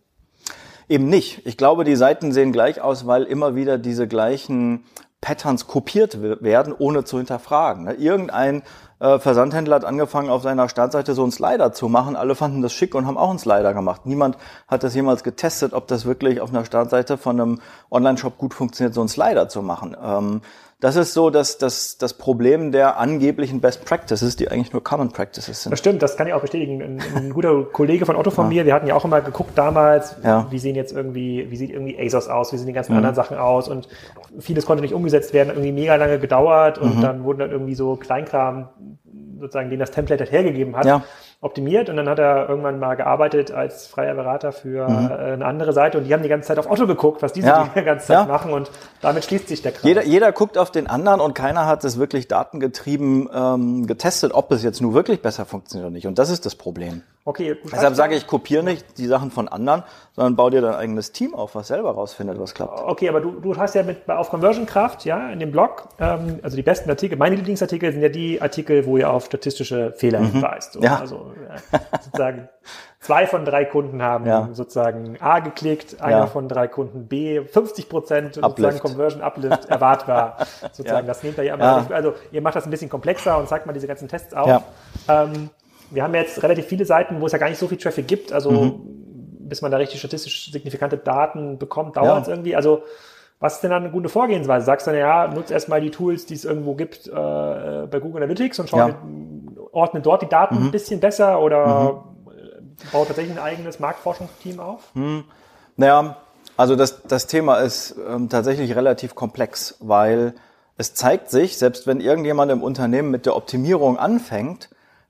[0.89, 1.45] Eben nicht.
[1.45, 4.83] Ich glaube, die Seiten sehen gleich aus, weil immer wieder diese gleichen
[5.21, 7.83] Patterns kopiert werden, ohne zu hinterfragen.
[7.83, 7.93] ne?
[7.93, 8.63] Irgendein
[8.99, 12.15] äh, Versandhändler hat angefangen, auf seiner Startseite so einen Slider zu machen.
[12.15, 14.05] Alle fanden das schick und haben auch einen Slider gemacht.
[14.05, 18.55] Niemand hat das jemals getestet, ob das wirklich auf einer Startseite von einem Online-Shop gut
[18.55, 20.41] funktioniert, so einen Slider zu machen.
[20.81, 25.11] Das ist so dass das, das Problem der angeblichen Best Practices, die eigentlich nur Common
[25.11, 25.71] Practices sind.
[25.71, 26.81] Das stimmt, das kann ich auch bestätigen.
[26.81, 30.15] Ein, ein guter Kollege von Otto von mir, wir hatten ja auch immer geguckt damals,
[30.23, 30.47] Ja.
[30.49, 33.37] wie sehen jetzt irgendwie, wie sieht irgendwie ASOS aus, wie sehen die ganzen anderen Sachen
[33.37, 33.89] aus und
[34.39, 37.97] vieles konnte nicht umgesetzt werden, irgendwie mega lange gedauert und dann wurden dann irgendwie so
[37.97, 38.69] Kleinkram,
[39.39, 41.03] sozusagen, den das Template halt hergegeben hat, Ja.
[41.41, 45.71] Optimiert und dann hat er irgendwann mal gearbeitet als freier Berater für äh, eine andere
[45.71, 47.69] Seite und die haben die ganze Zeit auf Otto geguckt, was die so Ja.
[47.73, 48.25] die ganze Zeit Ja.
[48.25, 48.69] machen und
[49.01, 49.83] damit schließt sich der Kreis.
[49.83, 54.51] Jeder, jeder guckt auf den anderen und keiner hat es wirklich datengetrieben ähm, getestet, ob
[54.51, 56.07] es jetzt nur wirklich besser funktioniert oder nicht.
[56.07, 57.03] Und das ist das Problem.
[57.25, 59.83] Okay, du Deshalb sage ich, kopiere nicht die Sachen von anderen,
[60.15, 62.81] sondern bau dir dein eigenes Team auf, was selber rausfindet, was klappt.
[62.81, 66.39] Okay, aber du, du hast ja mit auf Conversion Kraft, ja, in dem Blog, ähm,
[66.41, 70.19] also die besten Artikel, meine Lieblingsartikel sind ja die Artikel, wo ihr auf statistische Fehler
[70.19, 70.73] hinweist.
[70.73, 70.85] So, Mhm.
[70.85, 70.99] Ja.
[70.99, 71.33] Also
[71.71, 72.49] äh, sozusagen
[72.99, 74.49] zwei von drei Kunden haben Ja.
[74.51, 76.27] sozusagen A geklickt, einer Ja.
[76.27, 78.79] von drei Kunden B, 50 Prozent sozusagen.
[78.79, 80.37] Conversion Uplift erwartbar.
[80.71, 81.85] Sozusagen, das nehmt ihr ja immer.
[81.91, 84.63] Also ihr macht das ein bisschen komplexer und zeigt mal diese ganzen Tests auf.
[85.07, 85.49] Ähm,
[85.91, 88.31] wir haben jetzt relativ viele Seiten, wo es ja gar nicht so viel Traffic gibt.
[88.31, 88.73] Also Mhm.
[89.49, 92.33] bis man da richtig statistisch signifikante Daten bekommt, dauert es Ja.
[92.33, 92.55] irgendwie.
[92.55, 92.83] Also
[93.39, 94.65] was ist denn dann eine gute Vorgehensweise?
[94.65, 98.17] Sagst du, na ja, nutz erstmal die Tools, die es irgendwo gibt äh, bei Google
[98.21, 98.87] Analytics und schau, Ja.
[98.89, 99.57] Mhm.
[99.71, 104.91] ordne dort die Daten ein bisschen besser oder äh, baut tatsächlich ein eigenes Marktforschungsteam auf?
[105.77, 106.17] Naja,
[106.57, 110.33] also das, das Thema ist ähm, tatsächlich relativ komplex, weil
[110.77, 114.69] es zeigt sich, selbst wenn irgendjemand im Unternehmen mit der Optimierung anfängt,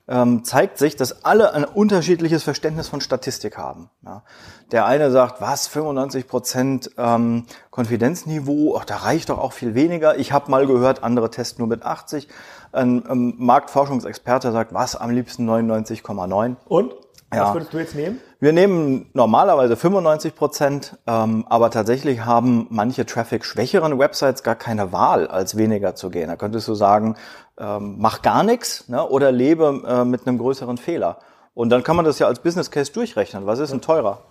[0.09, 3.89] ähm, zeigt sich, dass alle ein unterschiedliches Verständnis von Statistik haben.
[4.03, 4.23] Ja.
[4.71, 10.17] Der eine sagt, was, 95 Prozent ähm, Konfidenzniveau, ach, da reicht doch auch viel weniger.
[10.17, 12.27] Ich habe mal gehört, andere testen nur mit 80.
[12.71, 16.55] Ein ähm, Marktforschungsexperte sagt, was, am liebsten 99,9.
[16.67, 16.93] Und?
[17.33, 17.43] Ja.
[17.43, 18.19] Was würdest du jetzt nehmen?
[18.39, 25.27] Wir nehmen normalerweise 95 Prozent, ähm, aber tatsächlich haben manche Traffic-schwächeren Websites gar keine Wahl,
[25.27, 26.29] als weniger zu gehen.
[26.29, 27.15] Da könntest du sagen,
[27.59, 31.19] ähm, mach gar nichts ne, oder lebe äh, mit einem größeren Fehler.
[31.53, 33.45] Und dann kann man das ja als Business Case durchrechnen.
[33.45, 34.23] Was ist denn teurer?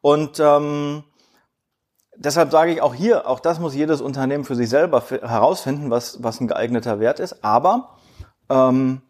[0.00, 1.04] Und ähm,
[2.16, 6.22] deshalb sage ich auch hier, auch das muss jedes Unternehmen für sich selber herausfinden, was,
[6.22, 7.44] was ein geeigneter Wert ist.
[7.44, 7.96] Aber
[8.48, 9.02] ähm,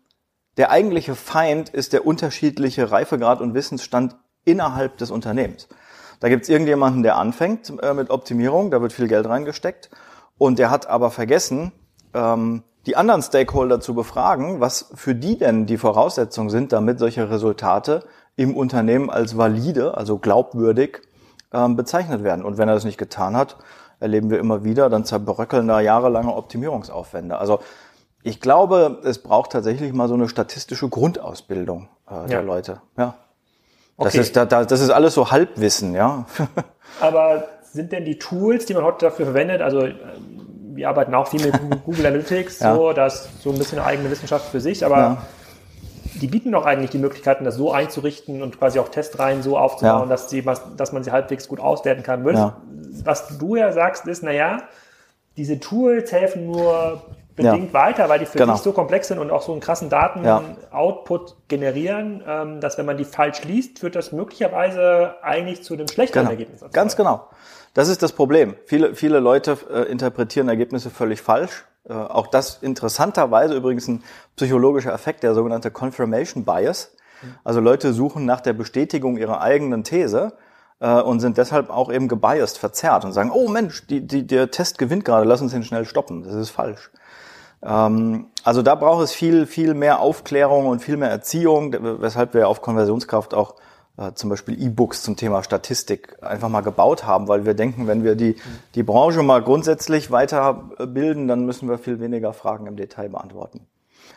[0.58, 5.68] Der eigentliche Feind ist der unterschiedliche Reifegrad und Wissensstand innerhalb des Unternehmens.
[6.18, 9.88] Da gibt's irgendjemanden, der anfängt äh, mit Optimierung, da wird viel Geld reingesteckt
[10.36, 11.70] und der hat aber vergessen,
[12.12, 17.30] ähm, die anderen Stakeholder zu befragen, was für die denn die Voraussetzungen sind, damit solche
[17.30, 21.02] Resultate im Unternehmen als valide, also glaubwürdig
[21.52, 22.44] ähm, bezeichnet werden.
[22.44, 23.58] Und wenn er das nicht getan hat,
[24.00, 27.38] erleben wir immer wieder, dann zerbröckeln da jahrelange Optimierungsaufwände.
[27.38, 27.60] Also
[28.28, 32.44] ich glaube, es braucht tatsächlich mal so eine statistische Grundausbildung äh, der ja.
[32.44, 32.80] Leute.
[32.96, 33.14] Ja.
[33.96, 34.20] Das, okay.
[34.20, 36.26] ist, da, das ist alles so Halbwissen, ja.
[37.00, 39.94] Aber sind denn die Tools, die man heute dafür verwendet, also äh,
[40.74, 42.74] wir arbeiten auch viel mit Google Analytics, ja.
[42.74, 45.22] so, das so ein bisschen eine eigene Wissenschaft für sich, aber ja.
[46.20, 50.02] die bieten doch eigentlich die Möglichkeiten, das so einzurichten und quasi auch Testreihen so aufzubauen,
[50.02, 50.06] ja.
[50.06, 50.44] dass, die,
[50.76, 52.24] dass man sie halbwegs gut auswerten kann.
[53.04, 54.62] Was du ja sagst, ist, naja,
[55.36, 57.02] diese Tools helfen nur
[57.38, 57.80] bedingt ja.
[57.80, 58.52] weiter, weil die für genau.
[58.52, 61.36] dich so komplex sind und auch so einen krassen Daten-Output ja.
[61.48, 66.26] generieren, ähm, dass wenn man die falsch liest, führt das möglicherweise eigentlich zu einem schlechteren
[66.26, 66.38] genau.
[66.38, 66.64] Ergebnis.
[66.72, 67.28] Ganz genau.
[67.72, 68.56] Das ist das Problem.
[68.66, 71.64] Viele, viele Leute äh, interpretieren Ergebnisse völlig falsch.
[71.88, 74.02] Äh, auch das interessanterweise übrigens ein
[74.36, 76.92] psychologischer Effekt, der sogenannte Confirmation Bias.
[77.44, 80.32] Also Leute suchen nach der Bestätigung ihrer eigenen These
[80.80, 84.50] äh, und sind deshalb auch eben gebiased, verzerrt und sagen, oh Mensch, die, die, der
[84.50, 86.22] Test gewinnt gerade, lass uns ihn schnell stoppen.
[86.22, 86.90] Das ist falsch.
[87.62, 92.48] Ähm, also da braucht es viel, viel mehr Aufklärung und viel mehr Erziehung, weshalb wir
[92.48, 93.54] auf Konversionskraft auch
[93.98, 98.04] äh, zum Beispiel E-Books zum Thema Statistik einfach mal gebaut haben, weil wir denken, wenn
[98.04, 98.36] wir die,
[98.74, 103.66] die Branche mal grundsätzlich weiterbilden, dann müssen wir viel weniger Fragen im Detail beantworten.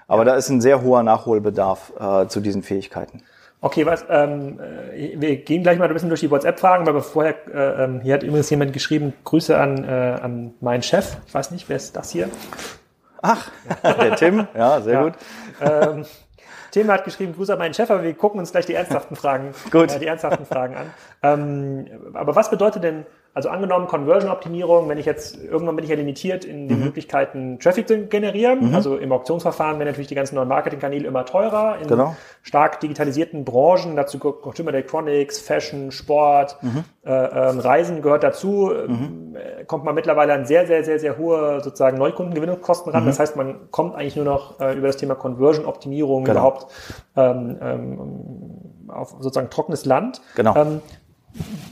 [0.08, 0.32] Aber ja.
[0.32, 3.24] da ist ein sehr hoher Nachholbedarf äh, zu diesen Fähigkeiten.
[3.64, 7.36] Okay, was, ähm, äh, wir gehen gleich mal ein bisschen durch die WhatsApp-Fragen, weil vorher,
[7.54, 11.18] äh, ähm, hier hat übrigens jemand geschrieben, Grüße an, äh, an meinen Chef.
[11.28, 12.30] Ich weiß nicht, wer ist das hier?
[13.22, 13.50] Ach,
[13.84, 15.04] der Tim, ja, sehr ja.
[15.04, 15.14] gut.
[15.62, 16.06] Ähm,
[16.72, 19.54] Tim hat geschrieben, Grüße an meinen Chef, aber wir gucken uns gleich die ernsthaften Fragen,
[19.72, 19.92] gut.
[19.92, 20.94] Äh, die ernsthaften Fragen an.
[21.22, 25.96] Ähm, aber was bedeutet denn also angenommen Conversion-Optimierung, wenn ich jetzt, irgendwann bin ich ja
[25.96, 26.86] limitiert in den mhm.
[26.86, 28.70] Möglichkeiten, Traffic zu generieren.
[28.70, 28.76] Mhm.
[28.76, 31.78] Also im Auktionsverfahren werden natürlich die ganzen neuen Marketingkanäle immer teurer.
[31.82, 32.16] In genau.
[32.42, 36.84] stark digitalisierten Branchen, dazu Consumer Electronics, Fashion, Sport, mhm.
[37.06, 39.38] äh, äh, Reisen gehört dazu, mhm.
[39.38, 43.04] äh, kommt man mittlerweile an sehr, sehr, sehr, sehr hohe sozusagen Neukundengewinnungskosten ran.
[43.04, 43.08] Mhm.
[43.08, 46.38] Das heißt, man kommt eigentlich nur noch äh, über das Thema Conversion-Optimierung genau.
[46.38, 46.68] überhaupt
[47.16, 48.00] ähm, ähm,
[48.90, 50.22] auf sozusagen trockenes Land.
[50.36, 50.54] Genau.
[50.56, 50.82] Ähm,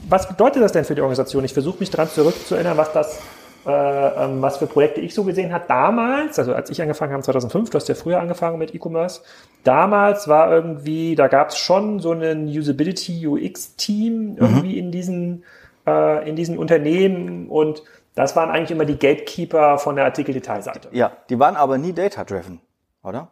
[0.08, 1.44] was bedeutet das denn für die Organisation?
[1.44, 3.20] Ich versuche mich daran zurückzuerinnern, was das,
[3.66, 7.22] äh, ähm, was für Projekte ich so gesehen habe damals, also als ich angefangen habe
[7.22, 9.20] 2005, du hast ja früher angefangen mit E-Commerce.
[9.64, 14.78] Damals war irgendwie, da gab es schon so ein Usability UX Team irgendwie mhm.
[14.78, 15.44] in diesen
[15.86, 17.82] äh, in diesen Unternehmen und
[18.14, 20.88] das waren eigentlich immer die Gatekeeper von der Artikeldetailseite.
[20.92, 22.60] Ja, die waren aber nie data driven,
[23.02, 23.30] oder?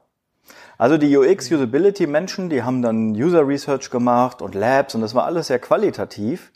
[0.78, 5.48] Also die UX-Usability-Menschen, die haben dann User Research gemacht und Labs und das war alles
[5.48, 6.52] sehr qualitativ.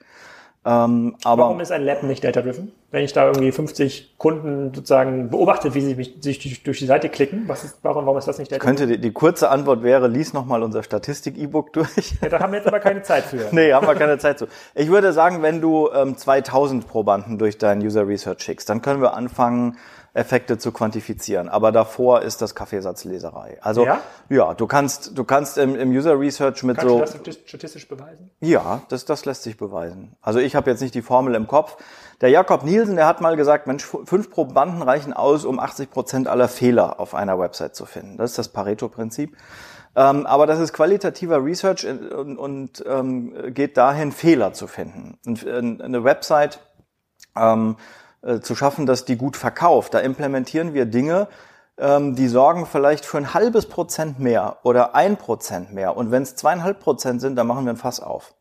[0.64, 2.70] Ähm, aber Warum ist ein Lab nicht data-driven?
[2.92, 7.08] Wenn ich da irgendwie 50 Kunden sozusagen beobachte, wie sie mich, sich durch die Seite
[7.08, 8.76] klicken, was ist, warum, warum ist das nicht data-driven?
[8.76, 12.14] Könnte die, die, kurze Antwort wäre, lies nochmal unser Statistik-E-Book durch.
[12.22, 13.48] Ja, da haben wir jetzt aber keine Zeit für.
[13.50, 14.46] nee, haben wir keine Zeit zu.
[14.76, 19.02] Ich würde sagen, wenn du ähm, 2000 Probanden durch dein User Research schickst, dann können
[19.02, 19.78] wir anfangen,
[20.14, 21.48] Effekte zu quantifizieren.
[21.48, 23.58] Aber davor ist das Kaffeesatzleserei.
[23.62, 26.98] Also ja, ja du kannst du kannst im, im User Research mit kannst so.
[26.98, 28.30] Kannst du das statistisch beweisen?
[28.40, 30.16] Ja, das das lässt sich beweisen.
[30.20, 31.78] Also ich habe jetzt nicht die Formel im Kopf.
[32.20, 36.28] Der Jakob Nielsen, der hat mal gesagt, Mensch, fünf Probanden reichen aus, um 80 Prozent
[36.28, 38.18] aller Fehler auf einer Website zu finden.
[38.18, 39.36] Das ist das Pareto-Prinzip.
[39.96, 45.18] Ähm, aber das ist qualitativer Research und, und ähm, geht dahin, Fehler zu finden.
[45.26, 46.60] Und, äh, eine Website
[47.36, 47.76] ähm,
[48.22, 49.94] äh, zu schaffen, dass die gut verkauft.
[49.94, 51.28] Da implementieren wir Dinge,
[51.78, 55.96] ähm, die sorgen vielleicht für ein halbes Prozent mehr oder ein Prozent mehr.
[55.96, 58.34] Und wenn es zweieinhalb Prozent sind, dann machen wir ein Fass auf.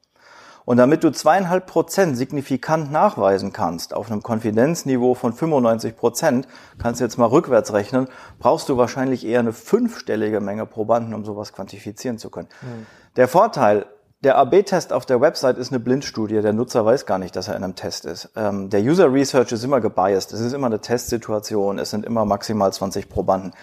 [0.63, 7.02] Und damit du zweieinhalb Prozent signifikant nachweisen kannst, auf einem Konfidenzniveau von 95 Prozent, kannst
[7.02, 11.54] du jetzt mal rückwärts rechnen, brauchst du wahrscheinlich eher eine fünfstellige Menge Probanden, um sowas
[11.54, 12.50] quantifizieren zu können.
[12.62, 12.86] Mhm.
[13.15, 13.88] Der Vorteil
[14.24, 16.42] der AB-Test auf der Website ist eine Blindstudie.
[16.42, 18.30] Der Nutzer weiß gar nicht, dass er in einem Test ist.
[18.36, 20.32] Ähm, der User Research ist immer gebiased.
[20.34, 21.80] Es ist immer eine Testsituation.
[21.80, 23.54] Es sind immer maximal 20 Probanden.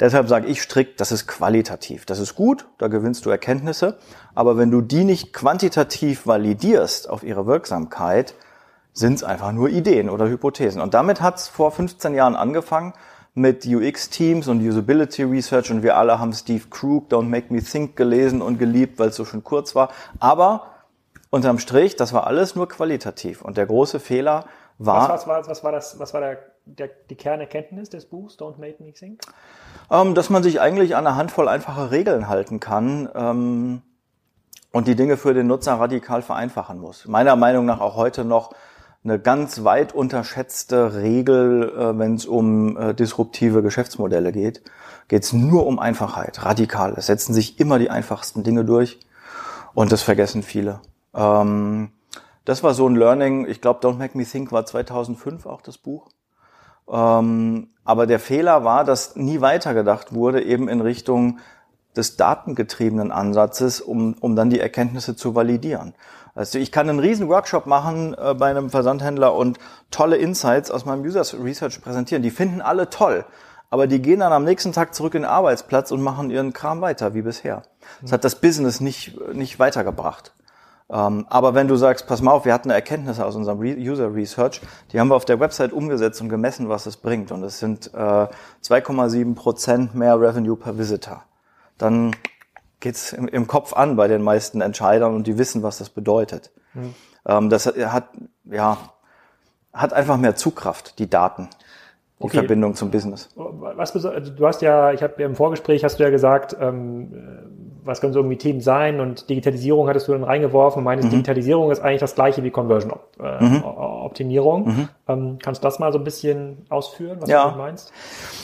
[0.00, 2.06] Deshalb sage ich strikt, das ist qualitativ.
[2.06, 3.98] Das ist gut, da gewinnst du Erkenntnisse.
[4.34, 8.34] Aber wenn du die nicht quantitativ validierst auf ihre Wirksamkeit,
[8.94, 10.80] sind es einfach nur Ideen oder Hypothesen.
[10.80, 12.94] Und damit hat es vor 15 Jahren angefangen
[13.36, 17.94] mit UX-Teams und Usability Research und wir alle haben Steve Krug, Don't Make Me Think
[17.94, 19.90] gelesen und geliebt, weil es so schön kurz war.
[20.18, 20.68] Aber
[21.28, 23.42] unterm Strich, das war alles nur qualitativ.
[23.42, 24.46] Und der große Fehler
[24.78, 25.10] war.
[25.10, 28.58] Was, was, war, was war das, was war der, der, die Kernerkenntnis des Buchs, Don't
[28.58, 29.20] Make Me Think?
[29.90, 33.82] Ähm, dass man sich eigentlich an einer Handvoll einfache Regeln halten kann ähm,
[34.72, 37.06] und die Dinge für den Nutzer radikal vereinfachen muss.
[37.06, 38.54] Meiner Meinung nach auch heute noch
[39.06, 44.62] eine ganz weit unterschätzte Regel, äh, wenn es um äh, disruptive Geschäftsmodelle geht.
[45.08, 46.94] Geht es nur um Einfachheit, radikal.
[46.96, 48.98] Es setzen sich immer die einfachsten Dinge durch
[49.74, 50.80] und das vergessen viele.
[51.14, 51.92] Ähm,
[52.44, 53.46] das war so ein Learning.
[53.46, 56.08] Ich glaube, Don't Make Me Think war 2005 auch das Buch.
[56.90, 61.38] Ähm, aber der Fehler war, dass nie weitergedacht wurde, eben in Richtung
[61.96, 65.94] des datengetriebenen Ansatzes, um, um dann die Erkenntnisse zu validieren.
[66.36, 69.58] Also ich kann einen riesen Workshop machen äh, bei einem Versandhändler und
[69.90, 72.22] tolle Insights aus meinem User Research präsentieren.
[72.22, 73.24] Die finden alle toll.
[73.68, 76.82] Aber die gehen dann am nächsten Tag zurück in den Arbeitsplatz und machen ihren Kram
[76.82, 77.62] weiter, wie bisher.
[78.00, 80.34] Das hat das Business nicht, nicht weitergebracht.
[80.88, 84.14] Ähm, aber wenn du sagst, pass mal auf, wir hatten Erkenntnisse aus unserem Re User
[84.14, 84.60] Research,
[84.92, 87.32] die haben wir auf der Website umgesetzt und gemessen, was es bringt.
[87.32, 91.24] Und es sind äh, 2,7 Prozent mehr Revenue per Visitor.
[91.76, 92.14] Dann
[92.86, 96.52] geht's im, im Kopf an bei den meisten Entscheidern und die wissen, was das bedeutet.
[96.72, 96.94] Mhm.
[97.26, 98.10] Ähm, das hat,
[98.44, 98.78] ja,
[99.72, 101.48] hat einfach mehr Zugkraft, die Daten.
[102.18, 102.38] Die okay.
[102.38, 103.28] Verbindung zum Business.
[103.36, 107.12] Was, also du hast ja, ich habe im Vorgespräch hast du ja gesagt, ähm,
[107.86, 111.10] was können so irgendwie Themen sein und Digitalisierung hattest du dann reingeworfen und meinst, mhm.
[111.10, 114.66] Digitalisierung ist eigentlich das gleiche wie Conversion-Optimierung.
[114.66, 114.76] Äh, mhm.
[114.76, 114.88] mhm.
[115.08, 117.50] ähm, kannst du das mal so ein bisschen ausführen, was ja.
[117.50, 117.92] du meinst?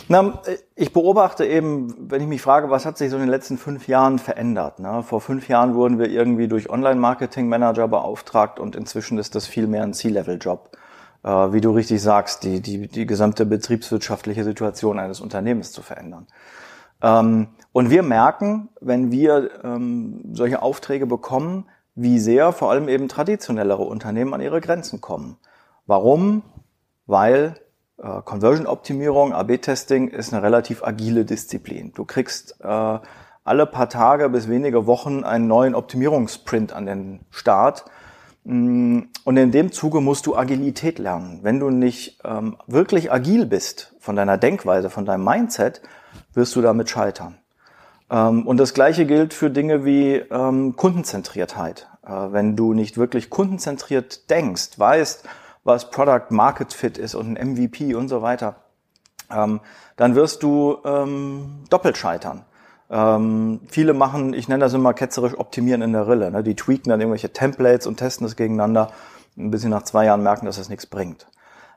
[0.08, 0.34] Na,
[0.76, 3.88] ich beobachte eben, wenn ich mich frage, was hat sich so in den letzten fünf
[3.88, 4.80] Jahren verändert?
[4.80, 5.02] Ne?
[5.02, 9.82] Vor fünf Jahren wurden wir irgendwie durch Online-Marketing-Manager beauftragt und inzwischen ist das viel mehr
[9.82, 10.68] ein C-Level-Job
[11.22, 16.26] wie du richtig sagst, die, die, die gesamte betriebswirtschaftliche Situation eines Unternehmens zu verändern.
[17.02, 23.08] Ähm, und wir merken, wenn wir ähm, solche Aufträge bekommen, wie sehr vor allem eben
[23.08, 25.36] traditionellere Unternehmen an ihre Grenzen kommen.
[25.86, 26.42] Warum?
[27.06, 27.54] Weil
[27.98, 31.92] äh, Conversion-Optimierung, AB-Testing ist eine relativ agile Disziplin.
[31.94, 32.98] Du kriegst äh,
[33.44, 37.84] alle paar Tage bis wenige Wochen einen neuen Optimierungsprint an den Start
[38.44, 41.40] und in dem Zuge musst du Agilität lernen.
[41.42, 45.80] Wenn du nicht ähm, wirklich agil bist von deiner Denkweise, von deinem Mindset,
[46.34, 47.38] wirst du damit scheitern.
[48.10, 51.88] Ähm, und das Gleiche gilt für Dinge wie ähm, Kundenzentriertheit.
[52.04, 55.28] Äh, wenn du nicht wirklich kundenzentriert denkst, weißt,
[55.62, 58.56] was Product Market Fit ist und ein MVP und so weiter,
[59.30, 59.60] ähm,
[59.96, 62.44] dann wirst du ähm, doppelt scheitern.
[62.92, 66.30] Ähm, viele machen, ich nenne das immer ketzerisch optimieren in der Rille.
[66.30, 66.42] Ne?
[66.42, 68.90] Die tweaken dann irgendwelche Templates und testen das gegeneinander,
[69.34, 71.26] bis sie nach zwei Jahren merken, dass es nichts bringt.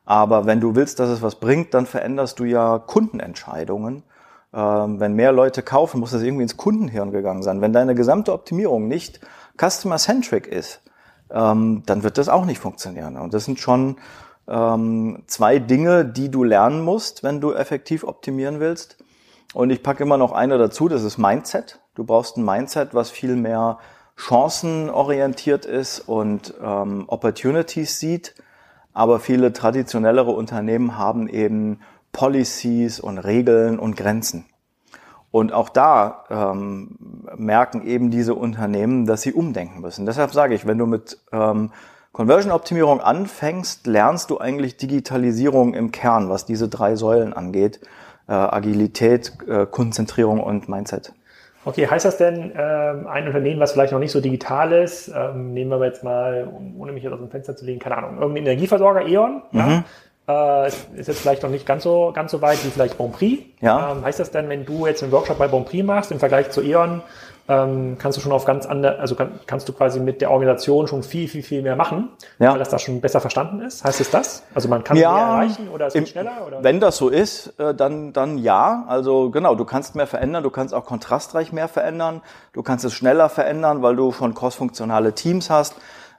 [0.04, 4.04] Aber wenn du willst, dass es was bringt, dann veränderst du ja Kundenentscheidungen.
[4.54, 7.62] Ähm, wenn mehr Leute kaufen, muss das irgendwie ins Kundenhirn gegangen sein.
[7.62, 9.22] Wenn deine gesamte Optimierung nicht
[9.58, 10.82] customer-centric ist,
[11.32, 13.16] ähm, dann wird das auch nicht funktionieren.
[13.16, 13.98] Und das sind schon
[14.50, 18.98] ähm, zwei Dinge, die du lernen musst, wenn du effektiv optimieren willst.
[19.54, 21.80] Und ich packe immer noch eine dazu, das ist Mindset.
[21.96, 23.80] Du brauchst ein Mindset, was viel mehr
[24.18, 28.36] chancenorientiert ist und ähm, Opportunities sieht.
[28.94, 31.80] Aber viele traditionellere Unternehmen haben eben
[32.12, 34.46] Policies und Regeln und Grenzen.
[35.32, 36.98] Und auch da ähm,
[37.36, 40.06] merken eben diese Unternehmen, dass sie umdenken müssen.
[40.06, 41.72] Deshalb sage ich, wenn du mit ähm,
[42.14, 47.82] Conversion-Optimierung anfängst, lernst du eigentlich Digitalisierung im Kern, was diese drei Säulen angeht
[48.28, 51.14] äh, Agilität, äh, Konzentrierung und Mindset.
[51.66, 55.54] Okay, heißt das denn, ähm, ein Unternehmen, was vielleicht noch nicht so digital ist, ähm,
[55.54, 58.44] nehmen wir jetzt mal, ohne mich jetzt aus dem Fenster zu legen, keine Ahnung, irgendein
[58.44, 59.60] Energieversorger, E.ON, mhm.
[59.60, 63.44] ja, äh, ist jetzt vielleicht noch nicht ganz so, ganz so weit wie vielleicht Bonprix.
[63.62, 63.92] Ja.
[63.92, 66.62] Ähm, heißt das denn, wenn du jetzt einen Workshop bei Bonprix machst, im Vergleich zu
[66.62, 67.02] E.ON,
[67.48, 70.88] ähm, kannst du schon auf ganz andere, also kann, kannst du quasi mit der Organisation
[70.88, 72.52] schon viel, viel, viel mehr machen, ja.
[72.52, 73.84] weil das da schon besser verstanden ist.
[73.84, 74.44] Heißt es das?
[74.56, 76.48] Also man kann ja, mehr erreichen oder es geht schneller?
[76.48, 76.64] Oder?
[76.64, 78.86] Wenn das so ist, äh, dann, dann ja.
[78.88, 82.22] Also genau, du kannst mehr verändern, du kannst auch kontrastreich mehr verändern,
[82.54, 85.76] du kannst es schneller verändern, weil du schon crossfunktionale Teams hast.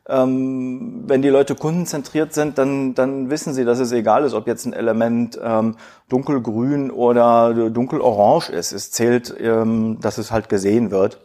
[0.08, 4.46] Ähm, wenn die Leute kundenzentriert sind, dann, dann wissen sie, dass es egal ist, ob
[4.46, 5.76] jetzt ein Element ähm,
[6.08, 8.72] dunkelgrün oder dunkelorange ist.
[8.72, 11.18] Es zählt, ähm, dass es halt gesehen wird.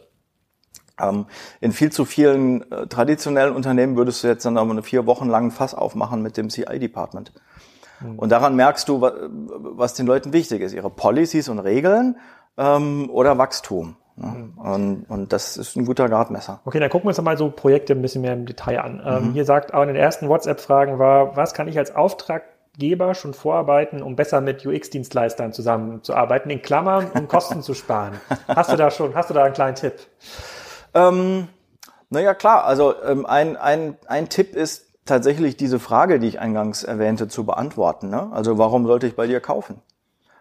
[1.00, 1.26] Ähm,
[1.60, 5.28] in viel zu vielen äh, traditionellen Unternehmen würdest du jetzt dann aber eine vier Wochen
[5.28, 7.32] langen Fass aufmachen mit dem CI-Department.
[8.00, 8.18] Mhm.
[8.18, 10.74] Und daran merkst du, was den Leuten wichtig ist.
[10.74, 12.16] Ihre Policies und Regeln
[12.56, 13.96] ähm, oder Wachstum.
[14.16, 14.54] Mhm.
[14.58, 16.60] Und, und das ist ein guter Gradmesser.
[16.64, 19.02] Okay, dann gucken wir uns mal so Projekte ein bisschen mehr im Detail an.
[19.04, 19.32] Ähm, mhm.
[19.32, 24.02] Hier sagt auch in den ersten WhatsApp-Fragen war, was kann ich als Auftraggeber schon vorarbeiten,
[24.02, 28.20] um besser mit UX-Dienstleistern zusammenzuarbeiten, in Klammern, um Kosten zu sparen?
[28.48, 29.94] Hast du da schon, hast du da einen kleinen Tipp?
[30.94, 31.48] Ähm,
[32.10, 36.84] naja, klar, also ähm, ein, ein, ein Tipp ist tatsächlich diese Frage, die ich eingangs
[36.84, 38.10] erwähnte, zu beantworten.
[38.10, 38.30] Ne?
[38.32, 39.80] Also warum sollte ich bei dir kaufen?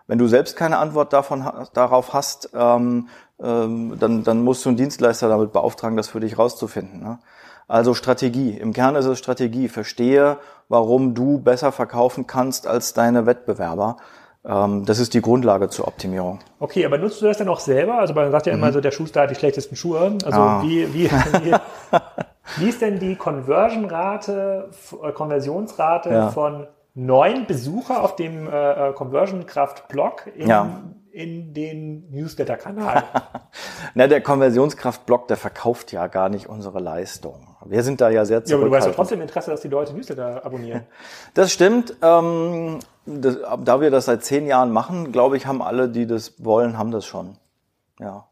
[0.07, 3.07] Wenn du selbst keine Antwort davon darauf hast, ähm,
[3.43, 7.01] ähm, dann, dann musst du einen Dienstleister damit beauftragen, das für dich rauszufinden.
[7.01, 7.19] Ne?
[7.67, 8.57] Also Strategie.
[8.57, 9.67] Im Kern ist es Strategie.
[9.67, 13.97] Verstehe, warum du besser verkaufen kannst als deine Wettbewerber.
[14.43, 16.39] Ähm, das ist die Grundlage zur Optimierung.
[16.59, 17.99] Okay, aber nutzt du das denn auch selber?
[17.99, 18.73] Also man sagt ja immer mhm.
[18.73, 20.17] so, der Schuster hat die schlechtesten Schuhe.
[20.25, 20.61] Also ah.
[20.63, 21.11] wie, wie,
[21.43, 21.55] wie,
[22.57, 24.69] wie ist denn die Conversion-Rate,
[25.03, 26.29] äh, Konversionsrate ja.
[26.29, 30.81] von neun Besucher auf dem äh, äh Conversion Kraft Blog in, ja.
[31.11, 33.03] In den Newsletter-Kanal?
[33.93, 37.55] Na, der Konversionskraft-Blog, der verkauft ja gar nicht unsere Leistung.
[37.65, 39.93] Wir sind da ja sehr Ja, aber du hast ja trotzdem Interesse, dass die Leute
[39.93, 40.83] Newsletter abonnieren.
[41.33, 41.95] Das stimmt.
[42.01, 46.43] Ähm, das, da wir das seit zehn Jahren machen, glaube ich, haben alle, die das
[46.43, 47.37] wollen, haben das schon.
[47.99, 48.27] Ja.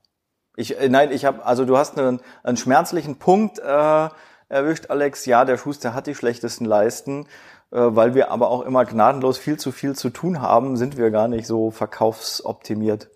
[0.56, 4.10] Ich, äh, nein, ich habe, also du hast einen, einen schmerzlichen Punkt äh,
[4.50, 5.26] erwischt, Alex.
[5.26, 7.28] Ja, der Schuster hat die schlechtesten Leisten.
[7.72, 11.12] Äh, weil wir aber auch immer gnadenlos viel zu viel zu tun haben, sind wir
[11.12, 13.10] gar nicht so verkaufsoptimiert.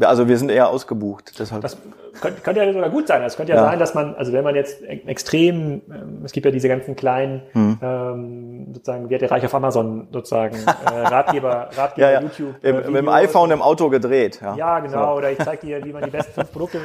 [0.00, 1.38] Also wir sind eher ausgebucht.
[1.38, 1.62] Deshalb.
[1.62, 1.76] Das
[2.20, 3.22] könnte, könnte ja sogar gut sein.
[3.22, 6.44] Es könnte ja, ja, sein, dass man, also wenn man jetzt extrem, ähm, es gibt
[6.44, 7.78] ja diese ganzen kleinen, hm.
[7.80, 12.20] ähm, sozusagen, wie hat der Reich auf Amazon sozusagen, äh, Ratgeber, Ratgeber ja, ja.
[12.22, 12.56] YouTube.
[12.64, 14.40] Äh, Im, mit dem iPhone im Auto gedreht.
[14.42, 15.12] Ja, ja genau.
[15.12, 15.18] So.
[15.18, 16.80] Oder ich zeige dir, wie man die besten fünf Produkte,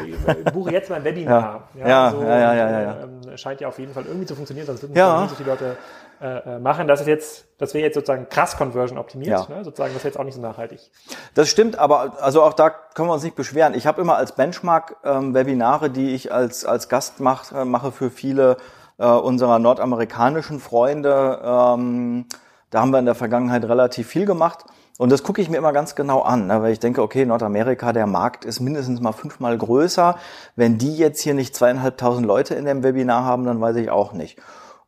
[0.54, 1.68] buche jetzt mein Webinar.
[1.74, 2.98] Ja, ja, so, ja, ja, ja, ja.
[3.04, 5.22] Ähm, scheint ja auf jeden Fall irgendwie zu funktionieren, sonst würden ja.
[5.22, 5.78] nicht so viele Leute
[6.22, 6.88] äh, äh, machen.
[6.88, 9.56] Das ist jetzt, das wäre jetzt sozusagen krass Conversion optimiert, ja.
[9.56, 9.64] ne?
[9.64, 10.92] sozusagen, das ist jetzt auch nicht so nachhaltig.
[11.34, 13.74] Das stimmt, aber also auch da können wir uns nicht beschweren.
[13.74, 17.92] Ich habe immer als Benchmark ähm, Webinare, die ich als als Gast mach, äh, mache
[17.92, 18.58] für viele
[18.98, 21.40] äh, unserer nordamerikanischen Freunde.
[21.44, 22.26] Ähm,
[22.70, 24.66] da haben wir in der Vergangenheit relativ viel gemacht.
[24.98, 27.94] Und das gucke ich mir immer ganz genau an, ne, weil ich denke, okay, Nordamerika,
[27.94, 30.18] der Markt ist mindestens mal fünfmal größer.
[30.58, 34.12] Wenn die jetzt hier nicht zweieinhalbtausend Leute in dem Webinar haben, dann weiß ich auch
[34.12, 34.38] nicht.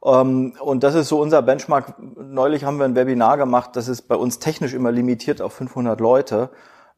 [0.03, 1.95] Ähm, und das ist so unser Benchmark.
[1.99, 5.99] Neulich haben wir ein Webinar gemacht, das ist bei uns technisch immer limitiert auf 500
[5.99, 6.49] Leute.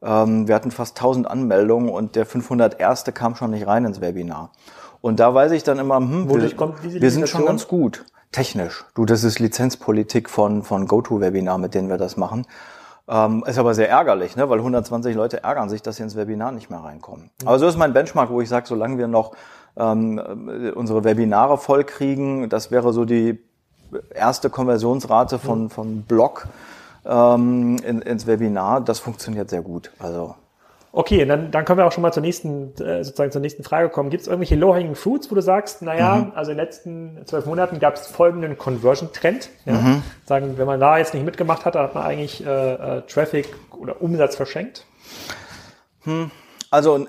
[0.02, 3.04] Ähm, wir hatten fast 1000 Anmeldungen und der 501.
[3.14, 4.50] kam schon nicht rein ins Webinar.
[5.00, 8.06] Und da weiß ich dann immer, hm, wir, wir sind schon ganz gut.
[8.32, 8.84] Technisch.
[8.94, 12.46] Du, das ist Lizenzpolitik von, von GoToWebinar, mit denen wir das machen.
[13.06, 14.48] Ähm, ist aber sehr ärgerlich, ne?
[14.48, 17.30] weil 120 Leute ärgern sich, dass sie ins Webinar nicht mehr reinkommen.
[17.42, 17.48] Mhm.
[17.48, 19.32] Aber so ist mein Benchmark, wo ich sage, solange wir noch
[19.76, 20.20] ähm,
[20.74, 22.48] unsere Webinare vollkriegen.
[22.48, 23.38] Das wäre so die
[24.14, 26.48] erste Konversionsrate von, von Blog
[27.04, 28.80] ähm, in, ins Webinar.
[28.80, 29.90] Das funktioniert sehr gut.
[29.98, 30.34] Also
[30.96, 33.88] Okay, dann, dann können wir auch schon mal zur nächsten, äh, sozusagen zur nächsten Frage
[33.88, 34.10] kommen.
[34.10, 36.32] Gibt es irgendwelche Low-Hanging Fruits, wo du sagst, naja, mhm.
[36.36, 39.50] also in den letzten zwölf Monaten gab es folgenden Conversion-Trend.
[39.64, 39.72] Ja?
[39.72, 40.02] Mhm.
[40.24, 43.48] Sagen, wenn man da jetzt nicht mitgemacht hat, dann hat man eigentlich äh, äh, Traffic
[43.76, 44.86] oder Umsatz verschenkt.
[46.04, 46.30] Hm.
[46.70, 47.08] Also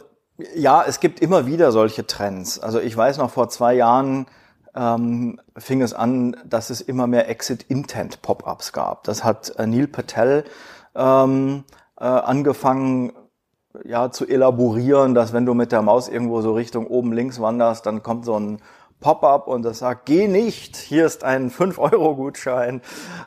[0.56, 2.60] ja, es gibt immer wieder solche Trends.
[2.60, 4.28] Also ich weiß noch, vor zwei Jahren
[4.76, 9.04] ähm, fing es an, dass es immer mehr Exit-Intent-Pop-ups gab.
[9.06, 10.43] Das hat äh, Neil Patel
[10.95, 11.63] ähm,
[11.98, 13.13] äh, angefangen
[13.84, 17.86] ja, zu elaborieren, dass wenn du mit der Maus irgendwo so Richtung oben links wanderst,
[17.86, 18.60] dann kommt so ein
[19.00, 22.82] Pop-up und das sagt, geh nicht, hier ist ein 5-Euro-Gutschein,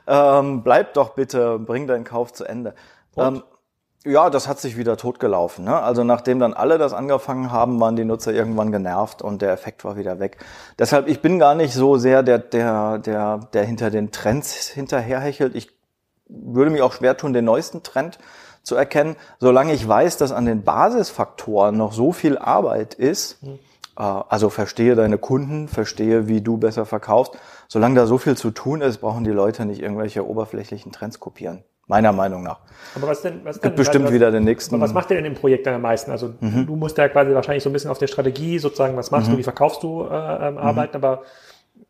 [0.07, 2.75] ähm, bleib doch bitte, bring deinen Kauf zu Ende.
[3.17, 3.43] Ähm,
[4.05, 5.65] ja, das hat sich wieder totgelaufen.
[5.65, 5.77] Ne?
[5.77, 9.83] Also nachdem dann alle das angefangen haben, waren die Nutzer irgendwann genervt und der Effekt
[9.83, 10.37] war wieder weg.
[10.77, 15.53] Deshalb, ich bin gar nicht so sehr der, der, der, der hinter den Trends hinterherhechelt.
[15.53, 15.71] Ich
[16.27, 18.19] würde mich auch schwer tun, den neuesten Trend
[18.63, 23.43] zu erkennen, solange ich weiß, dass an den Basisfaktoren noch so viel Arbeit ist.
[23.43, 23.59] Mhm.
[23.95, 27.33] Also verstehe deine Kunden, verstehe, wie du besser verkaufst.
[27.67, 31.65] Solange da so viel zu tun ist, brauchen die Leute nicht irgendwelche oberflächlichen Trends kopieren.
[31.89, 32.59] Meiner Meinung nach.
[32.95, 34.79] Aber was denn, was Gibt bestimmt was, wieder den nächsten.
[34.79, 36.11] Was macht ihr denn im Projekt dann am meisten?
[36.11, 36.67] Also mhm.
[36.67, 39.33] du musst ja quasi wahrscheinlich so ein bisschen auf der Strategie sozusagen, was machst mhm.
[39.33, 40.05] du, wie verkaufst du äh,
[40.47, 40.59] ähm, mhm.
[40.59, 41.23] arbeiten, aber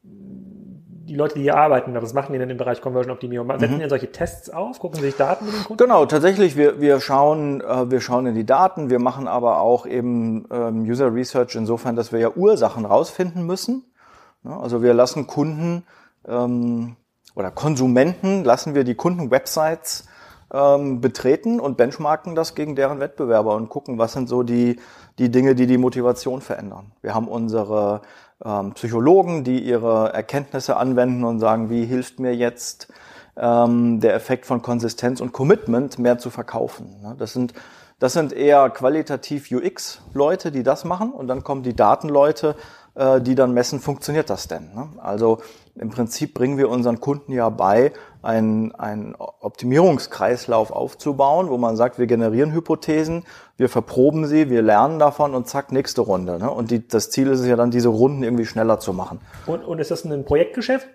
[0.02, 3.50] die Leute, die hier arbeiten, was machen die denn im Bereich Conversion Optimierung?
[3.60, 3.80] Setzen mhm.
[3.80, 4.80] die solche Tests auf?
[4.80, 5.84] Gucken sie sich Daten mit den Kunden?
[5.84, 9.86] Genau, tatsächlich, wir, wir schauen, äh, wir schauen in die Daten, wir machen aber auch
[9.86, 13.86] eben ähm, User Research insofern, dass wir ja Ursachen rausfinden müssen.
[14.46, 15.84] Ja, also wir lassen Kunden
[16.28, 16.96] ähm,
[17.40, 20.06] oder Konsumenten lassen wir die Kundenwebsites
[20.54, 24.78] ähm, betreten und benchmarken das gegen deren Wettbewerber und gucken, was sind so die,
[25.20, 26.92] die Dinge, die die Motivation verändern.
[27.02, 28.02] Wir haben unsere
[28.44, 32.92] ähm, Psychologen, die ihre Erkenntnisse anwenden und sagen, wie hilft mir jetzt
[33.38, 37.00] ähm, der Effekt von Konsistenz und Commitment mehr zu verkaufen.
[37.02, 37.16] Ne?
[37.18, 37.54] Das sind
[38.00, 42.56] das sind eher qualitativ UX-Leute, die das machen und dann kommen die Datenleute,
[43.00, 44.74] äh, die dann messen, funktioniert das denn?
[44.76, 44.90] Ne?
[44.98, 45.40] Also
[45.76, 51.98] im Prinzip bringen wir unseren Kunden ja bei, einen, einen Optimierungskreislauf aufzubauen, wo man sagt,
[51.98, 53.24] wir generieren Hypothesen,
[53.56, 56.38] wir verproben sie, wir lernen davon und zack, nächste Runde.
[56.38, 56.52] Ne?
[56.52, 59.22] Und die, das Ziel ist es ja dann, diese Runden irgendwie schneller zu machen.
[59.46, 60.88] Und, und ist das ein Projektgeschäft?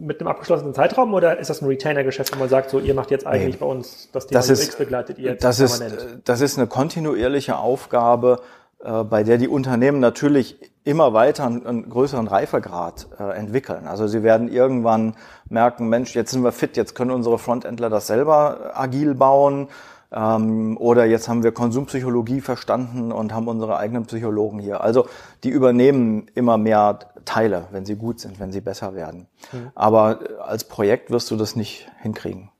[0.00, 3.10] mit einem abgeschlossenen Zeitraum oder ist das ein Retainer-Geschäft, wo man sagt, so ihr macht
[3.10, 3.60] jetzt eigentlich nee.
[3.60, 5.92] bei uns das Thema das UX begleitet ihr das permanent?
[5.92, 8.40] Ist, das ist eine kontinuierliche Aufgabe,
[8.82, 13.86] bei der die Unternehmen natürlich immer weiter einen, größeren Reifegrad äh, entwickeln.
[13.86, 15.14] Also sie werden irgendwann
[15.48, 19.68] merken, Mensch, jetzt sind wir fit, jetzt können unsere Frontendler das selber agil bauen.
[20.12, 24.80] Ähm, oder jetzt haben wir Konsumpsychologie verstanden und haben unsere eigenen Psychologen hier.
[24.80, 25.06] Also
[25.44, 29.26] die übernehmen immer mehr Teile, wenn sie gut sind, wenn sie besser werden.
[29.52, 29.70] Mhm.
[29.74, 32.50] Aber als Projekt wirst du das nicht hinkriegen.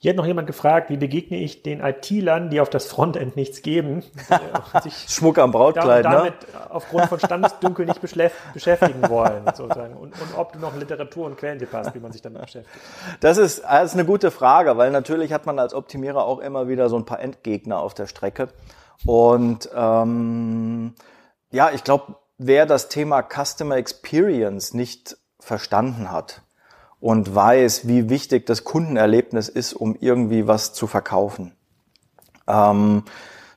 [0.00, 3.62] Hier hat noch jemand gefragt, wie begegne ich den IT-Lern, die auf das Frontend nichts
[3.62, 4.04] geben?
[5.08, 6.70] Schmuck am Brautkleid, da, damit ne?
[6.70, 9.96] aufgrund von Standesdünkel nicht beschäftigen wollen, sozusagen.
[9.96, 12.78] Und, und, ob du noch Literatur und Quellentipp hast, wie man sich damit beschäftigt.
[13.18, 16.68] Das ist, das ist eine gute Frage, weil natürlich hat man als Optimierer auch immer
[16.68, 18.50] wieder so ein paar Endgegner auf der Strecke.
[19.04, 20.94] Und ähm,
[21.50, 26.42] ja, ich glaube, wer das Thema Customer Experience nicht verstanden hat,
[27.00, 31.54] und weiß, wie wichtig das Kundenerlebnis ist, um irgendwie was zu verkaufen,
[32.46, 33.04] ähm,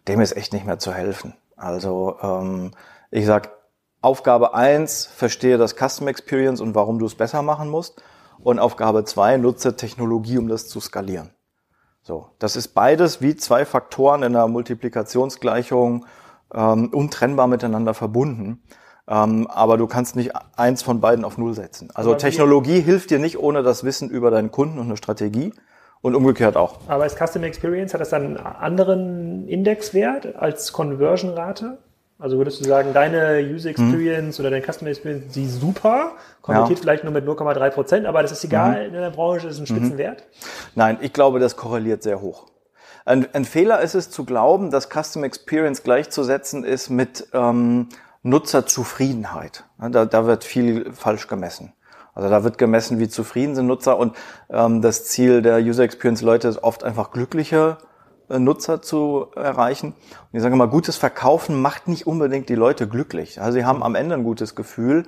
[0.07, 1.35] dem ist echt nicht mehr zu helfen.
[1.55, 2.71] Also ähm,
[3.09, 3.51] ich sag
[4.01, 8.01] Aufgabe eins verstehe das Custom Experience und warum du es besser machen musst.
[8.39, 11.29] Und Aufgabe zwei nutze Technologie, um das zu skalieren.
[12.01, 16.07] So, das ist beides wie zwei Faktoren in einer Multiplikationsgleichung
[16.51, 18.63] ähm, untrennbar miteinander verbunden.
[19.11, 21.89] Ähm, aber du kannst nicht eins von beiden auf Null setzen.
[21.93, 25.53] Also Technologie hilft dir nicht ohne das Wissen über deinen Kunden und eine Strategie.
[26.03, 26.79] Und umgekehrt auch.
[26.87, 31.77] Aber ist Customer Experience, hat das dann einen anderen Indexwert als Conversion-Rate?
[32.17, 33.75] Also würdest du sagen, deine User mhm.
[33.75, 34.45] Experience mhm.
[34.45, 36.81] oder deine Customer Experience, die super, konvertiert ja.
[36.81, 38.95] vielleicht nur mit 0,3 Prozent, aber das ist egal mhm.
[38.95, 39.65] in der Branche, ist ein mhm.
[39.67, 40.23] Spitzenwert?
[40.73, 42.47] Nein, ich glaube, das korreliert sehr hoch.
[43.05, 47.89] Ein, ein, Fehler ist es zu glauben, dass Customer Experience gleichzusetzen ist mit ähm,
[48.23, 49.65] Nutzerzufriedenheit.
[49.77, 51.73] Da, da wird viel falsch gemessen.
[52.13, 54.15] Also da wird gemessen, wie zufrieden sind Nutzer und
[54.49, 57.77] ähm, das Ziel der User Experience Leute ist oft einfach glückliche
[58.29, 59.93] äh, Nutzer zu erreichen.
[59.93, 63.39] Und ich sage mal, gutes Verkaufen macht nicht unbedingt die Leute glücklich.
[63.39, 65.05] Also sie haben am Ende ein gutes Gefühl,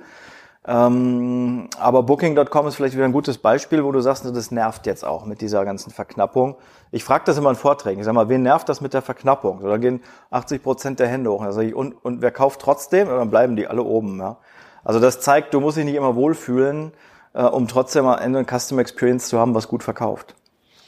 [0.66, 5.04] ähm, aber Booking.com ist vielleicht wieder ein gutes Beispiel, wo du sagst, das nervt jetzt
[5.04, 6.56] auch mit dieser ganzen Verknappung.
[6.90, 8.00] Ich frage das immer in Vorträgen.
[8.00, 9.60] Ich sag mal, wen nervt das mit der Verknappung?
[9.60, 11.44] So, da gehen 80 Prozent der Hände hoch.
[11.44, 13.08] Und, ich, und, und wer kauft trotzdem?
[13.08, 14.18] Und dann bleiben die alle oben.
[14.18, 14.38] Ja?
[14.84, 16.92] Also das zeigt, du musst dich nicht immer wohlfühlen,
[17.34, 20.34] äh, um trotzdem am Ende ein Customer Experience zu haben, was gut verkauft.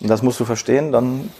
[0.01, 1.31] Und das musst du verstehen, dann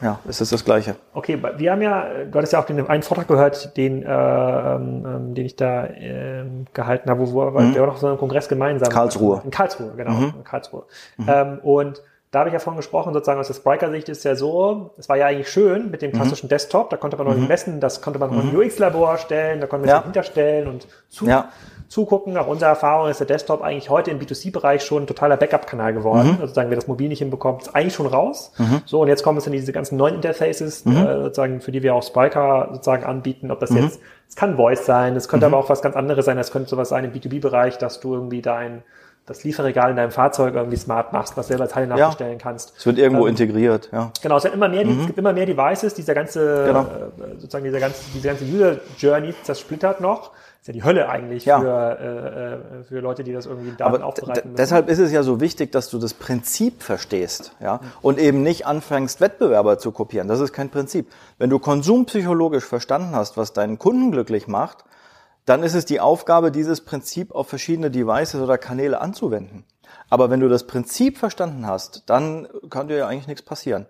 [0.00, 0.96] ja, es ist das Gleiche.
[1.12, 5.34] Okay, wir haben ja, du hattest ja auch den einen Vortrag gehört, den, äh, ähm,
[5.34, 7.74] den ich da äh, gehalten habe, wo, wo mhm.
[7.74, 8.90] wir auch noch so einen Kongress gemeinsam.
[8.90, 9.42] Karlsruhe.
[9.44, 10.34] In Karlsruhe, genau, mhm.
[10.36, 10.84] in Karlsruhe.
[11.16, 11.26] Mhm.
[11.28, 14.90] Ähm, und da habe ich ja vorhin gesprochen, sozusagen aus der Spriker-Sicht ist ja so,
[14.98, 16.16] es war ja eigentlich schön mit dem mhm.
[16.16, 17.46] klassischen Desktop, da konnte man noch mhm.
[17.46, 18.50] messen, das konnte man noch mhm.
[18.50, 19.96] ein UX-Labor stellen, da konnte man ja.
[19.96, 21.48] sich hinterstellen und zu, ja
[21.88, 22.34] zugucken.
[22.34, 26.36] Nach unserer Erfahrung ist der Desktop eigentlich heute im B2C-Bereich schon ein totaler Backup-Kanal geworden.
[26.36, 26.42] Mhm.
[26.42, 28.52] Also sagen wir das mobil nicht hinbekommt, ist eigentlich schon raus.
[28.58, 28.82] Mhm.
[28.84, 30.96] So, und jetzt kommen es in diese ganzen neuen Interfaces, mhm.
[30.96, 33.84] äh, sozusagen, für die wir auch Spiker sozusagen anbieten, ob das mhm.
[33.84, 35.54] jetzt, es kann Voice sein, es könnte mhm.
[35.54, 38.42] aber auch was ganz anderes sein, es könnte sowas sein im B2B-Bereich, dass du irgendwie
[38.42, 38.82] dein
[39.28, 42.38] das Lieferregal in deinem Fahrzeug irgendwie smart machst, was selber Teile nachbestellen ja.
[42.38, 42.74] kannst.
[42.76, 44.10] Es wird irgendwo ähm, integriert, ja.
[44.22, 45.00] Genau, es, immer mehr, mhm.
[45.00, 46.82] es gibt immer mehr Devices, dieser ganze, genau.
[46.82, 51.44] äh, sozusagen dieser ganze, diese ganze User Journey zersplittert noch ist ja die Hölle eigentlich
[51.44, 51.60] ja.
[51.60, 54.56] für, äh, äh, für Leute, die das irgendwie Daten Aber aufbereiten müssen.
[54.56, 58.66] Deshalb ist es ja so wichtig, dass du das Prinzip verstehst, ja, und eben nicht
[58.66, 60.26] anfängst, Wettbewerber zu kopieren.
[60.28, 61.10] Das ist kein Prinzip.
[61.38, 64.84] Wenn du konsumpsychologisch verstanden hast, was deinen Kunden glücklich macht,
[65.48, 69.64] dann ist es die Aufgabe, dieses Prinzip auf verschiedene Devices oder Kanäle anzuwenden.
[70.10, 73.86] Aber wenn du das Prinzip verstanden hast, dann kann dir ja eigentlich nichts passieren.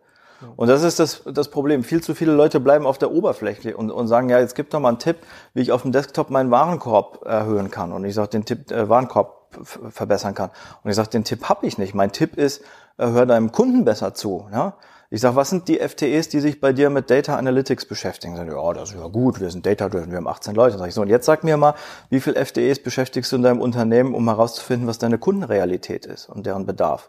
[0.57, 1.83] Und das ist das, das Problem.
[1.83, 4.79] Viel zu viele Leute bleiben auf der Oberfläche und, und sagen, ja, jetzt gib doch
[4.79, 5.17] mal einen Tipp,
[5.53, 7.93] wie ich auf dem Desktop meinen Warenkorb erhöhen kann.
[7.93, 10.51] Und ich sage, den Tipp äh, Warenkorb verbessern kann.
[10.85, 11.95] Und ich sage, den Tipp habe ich nicht.
[11.95, 12.63] Mein Tipp ist,
[12.99, 14.49] äh, hör deinem Kunden besser zu.
[14.53, 14.75] Ja?
[15.11, 18.37] Ich sage, was sind die FTEs, die sich bei dir mit Data Analytics beschäftigen?
[18.37, 20.77] Sagen, ja, das ist ja gut, wir sind Data-driven, wir haben 18 Leute.
[20.77, 21.75] Sag ich so, und jetzt sag mir mal,
[22.11, 26.45] wie viel FTEs beschäftigst du in deinem Unternehmen, um herauszufinden, was deine Kundenrealität ist und
[26.45, 27.09] deren Bedarf?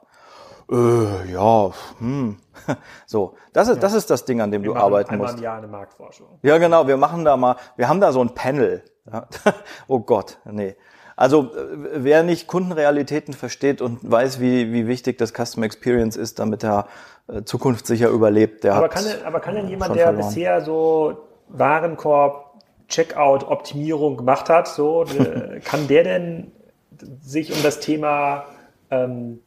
[0.71, 2.37] Äh, ja, hm.
[3.05, 3.81] So, das ist, ja.
[3.81, 5.35] das ist das Ding, an dem wir du arbeiten musst.
[5.37, 6.39] Wir Jahr eine Marktforschung.
[6.41, 6.87] Ja, genau.
[6.87, 8.81] Wir machen da mal, wir haben da so ein Panel.
[9.11, 9.27] Ja.
[9.87, 10.77] oh Gott, nee.
[11.19, 16.39] Also, äh, wer nicht Kundenrealitäten versteht und weiß, wie, wie wichtig das Customer Experience ist,
[16.39, 16.87] damit er
[17.27, 20.25] äh, zukunftssicher überlebt, der aber hat kann, aber kann denn jemand, der verloren.
[20.25, 21.17] bisher so
[21.49, 22.53] Warenkorb,
[22.87, 25.03] Checkout, Optimierung gemacht hat, so,
[25.65, 26.53] kann der denn
[27.19, 28.45] sich um das Thema
[28.89, 29.41] ähm,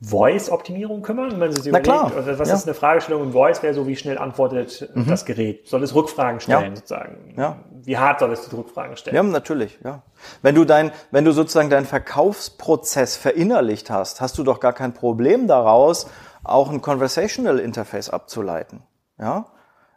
[0.00, 1.86] Voice-Optimierung kümmern, wenn man sich Na überlegt?
[1.88, 2.12] klar.
[2.16, 2.54] Also was Ja.
[2.54, 3.62] ist eine Fragestellung im Voice?
[3.62, 5.66] Wäre so, wie schnell antwortet äh, das Gerät?
[5.68, 6.70] Soll es Rückfragen stellen, Mhm.
[6.70, 6.76] Ja.
[6.76, 7.34] sozusagen?
[7.36, 7.56] Ja.
[7.82, 9.16] Wie hart soll es die Rückfragen stellen?
[9.16, 10.02] Ja, natürlich, ja.
[10.42, 14.94] Wenn du dein, wenn du sozusagen deinen Verkaufsprozess verinnerlicht hast, hast du doch gar kein
[14.94, 16.06] Problem daraus,
[16.44, 18.82] auch ein Conversational Interface abzuleiten.
[19.18, 19.46] Ja?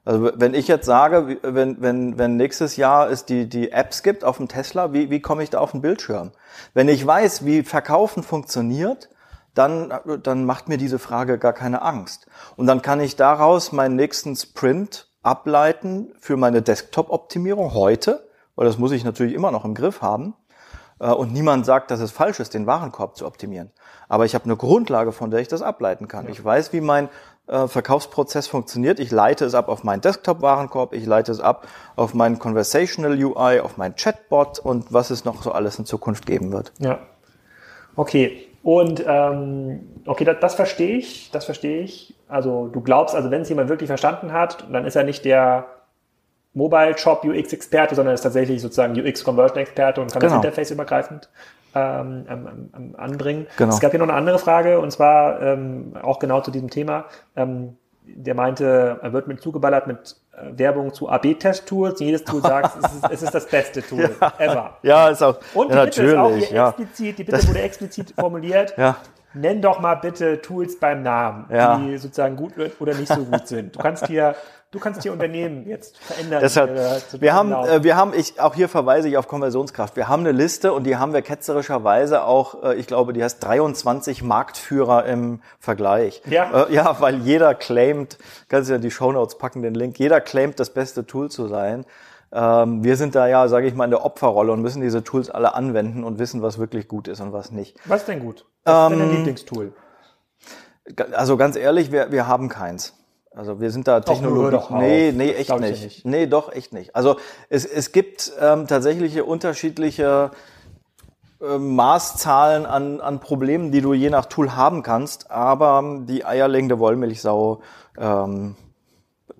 [0.03, 4.23] Also wenn ich jetzt sage, wenn, wenn, wenn nächstes Jahr es die, die Apps gibt
[4.23, 6.31] auf dem Tesla, wie, wie komme ich da auf den Bildschirm?
[6.73, 9.09] Wenn ich weiß, wie Verkaufen funktioniert,
[9.53, 9.93] dann,
[10.23, 12.27] dann macht mir diese Frage gar keine Angst.
[12.55, 18.77] Und dann kann ich daraus meinen nächsten Sprint ableiten für meine Desktop-Optimierung heute, weil das
[18.77, 20.35] muss ich natürlich immer noch im Griff haben.
[20.99, 23.71] Äh, Und niemand sagt, dass es falsch ist, den Warenkorb zu optimieren.
[24.07, 26.27] Aber ich habe eine Grundlage, von der ich das ableiten kann.
[26.29, 27.09] Ich weiß, wie mein
[27.47, 28.99] äh, Verkaufsprozess funktioniert.
[28.99, 33.59] Ich leite es ab auf meinen Desktop-Warenkorb, ich leite es ab auf meinen Conversational UI,
[33.59, 36.71] auf meinen Chatbot und was es noch so alles in Zukunft geben wird.
[36.79, 36.99] Ja.
[37.95, 38.47] Okay.
[38.63, 42.13] Und ähm, okay, das, das verstehe ich, das verstehe ich.
[42.27, 45.65] Also du glaubst, also wenn es jemand wirklich verstanden hat, dann ist er nicht der
[46.53, 50.35] Mobile Shop UX Experte, sondern ist tatsächlich sozusagen UX Conversion Experte und kann Genau.
[50.35, 51.29] das Interface übergreifend
[51.73, 53.47] ähm, ähm, ähm, anbringen.
[53.57, 53.73] Genau.
[53.73, 57.05] Es gab hier noch eine andere Frage und zwar ähm, auch genau zu diesem Thema.
[57.35, 61.99] Ähm, der meinte, er wird mit zugeballert mit äh, Werbung zu AB-Test-Tools.
[61.99, 64.77] Jedes Tool sagt, es ist, es ist das beste Tool ever.
[64.83, 66.69] Ja, ist auch Und die ja, Bitte ist auch hier ja.
[66.69, 68.73] explizit, die Bitte wurde explizit formuliert.
[68.77, 68.97] Ja.
[69.33, 71.77] Nenn doch mal bitte Tools beim Namen, Ja.
[71.77, 73.75] die sozusagen gut oder nicht so gut sind.
[73.75, 74.35] Du kannst hier,
[74.71, 76.41] du kannst hier Unternehmen jetzt verändern.
[76.41, 77.69] Deshalb, äh, wir haben, Lauf.
[77.69, 79.95] äh, wir haben, ich, auch hier verweise ich auf Konversionskraft.
[79.95, 83.41] Wir haben eine Liste und die haben wir ketzerischerweise auch, äh, ich glaube, die heißt
[83.43, 86.21] 23 Marktführer im Vergleich.
[86.25, 86.65] Ja.
[86.65, 88.17] Äh, ja, weil jeder claimt,
[88.49, 91.47] kannst du ja in die Shownotes packen, den Link, jeder claimt das beste Tool zu
[91.47, 91.85] sein.
[92.33, 95.29] Ähm, wir sind da ja, sage ich mal, in der Opferrolle und müssen diese Tools
[95.29, 97.77] alle anwenden und wissen, was wirklich gut ist und was nicht.
[97.85, 98.45] Was ist denn gut?
[98.63, 99.73] Was ist denn Ähm, dein Lieblingstool?
[101.13, 102.93] Also ganz ehrlich, wir, wir haben keins.
[103.33, 104.81] Also wir sind da auf.
[104.81, 105.83] nee, nee, echt nicht.
[105.83, 106.05] nicht.
[106.05, 106.95] Nee, doch, echt nicht.
[106.95, 107.15] Also
[107.49, 110.31] es, es gibt ähm, tatsächlich unterschiedliche
[111.41, 116.25] ähm, Maßzahlen an, an Problemen, die du je nach Tool haben kannst, aber ähm, die
[116.25, 117.61] eierlegende Wollmilchsau
[117.97, 118.55] ähm,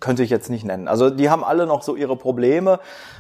[0.01, 0.87] könnte ich jetzt nicht nennen.
[0.89, 2.79] Also die haben alle noch so ihre Probleme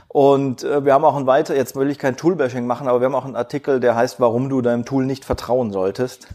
[0.09, 3.05] und äh, wir haben auch ein weiter, jetzt will ich kein Toolbashing machen, aber wir
[3.05, 6.27] haben auch einen Artikel, der heißt, warum du deinem Tool nicht vertrauen solltest.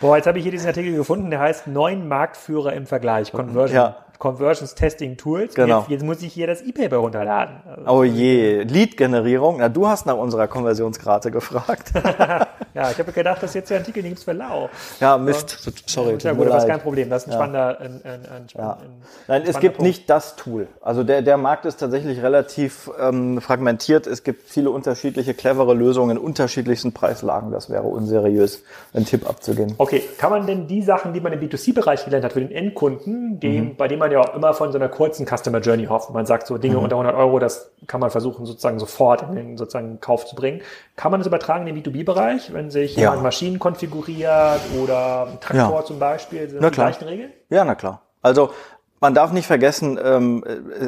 [0.00, 3.32] Boah, jetzt habe ich hier diesen Artikel gefunden, der heißt Neun Marktführer im Vergleich.
[3.32, 3.96] Conversion, Ja.
[4.18, 5.54] Conversions Testing Tools.
[5.54, 5.80] Genau.
[5.80, 7.56] Jetzt, jetzt muss ich hier das E-Paper runterladen.
[7.66, 9.58] Also, Oh je, Lead-Generierung.
[9.58, 11.92] Na, du hast nach unserer Konversionsrate gefragt.
[12.74, 14.68] ja, ich habe gedacht, das ist jetzt der Artikel, den gibt's für lau.
[15.00, 15.56] ja, Mist.
[15.86, 17.10] Sorry, Ja gut, aber das ist kein Problem.
[17.10, 18.72] Das ist ein spannender, ein, ein, ein, Ja.
[18.72, 19.86] ein, ein Nein, es gibt Punkt.
[19.88, 20.66] nicht das Tool.
[20.80, 24.06] Also der, der Markt ist tatsächlich relativ ähm, fragmentiert.
[24.06, 27.52] Es gibt viele unterschiedliche, clevere Lösungen in unterschiedlichsten Preislagen.
[27.52, 29.74] Das wäre unseriös, einen Tipp abzugeben.
[29.78, 33.38] Okay, kann man denn die Sachen, die man im B2C-Bereich gelernt hat für den Endkunden,
[33.40, 33.76] dem, Mhm.
[33.76, 36.46] bei dem man ja auch immer von so einer kurzen Customer Journey hofft, man sagt
[36.46, 36.60] so Mhm.
[36.60, 40.34] Dinge unter 100 Euro, das kann man versuchen sozusagen sofort in den sozusagen Kauf zu
[40.36, 40.60] bringen.
[40.96, 43.02] Kann man das übertragen in den B2B-Bereich, wenn sich Ja.
[43.10, 45.84] jemand Maschinen konfiguriert oder ein Traktor Ja.
[45.84, 46.88] zum Beispiel, sind Na die klar.
[46.90, 47.32] gleichen Regeln?
[47.50, 48.02] Ja, na klar.
[48.22, 48.50] Also
[49.00, 50.44] man darf nicht vergessen, ähm,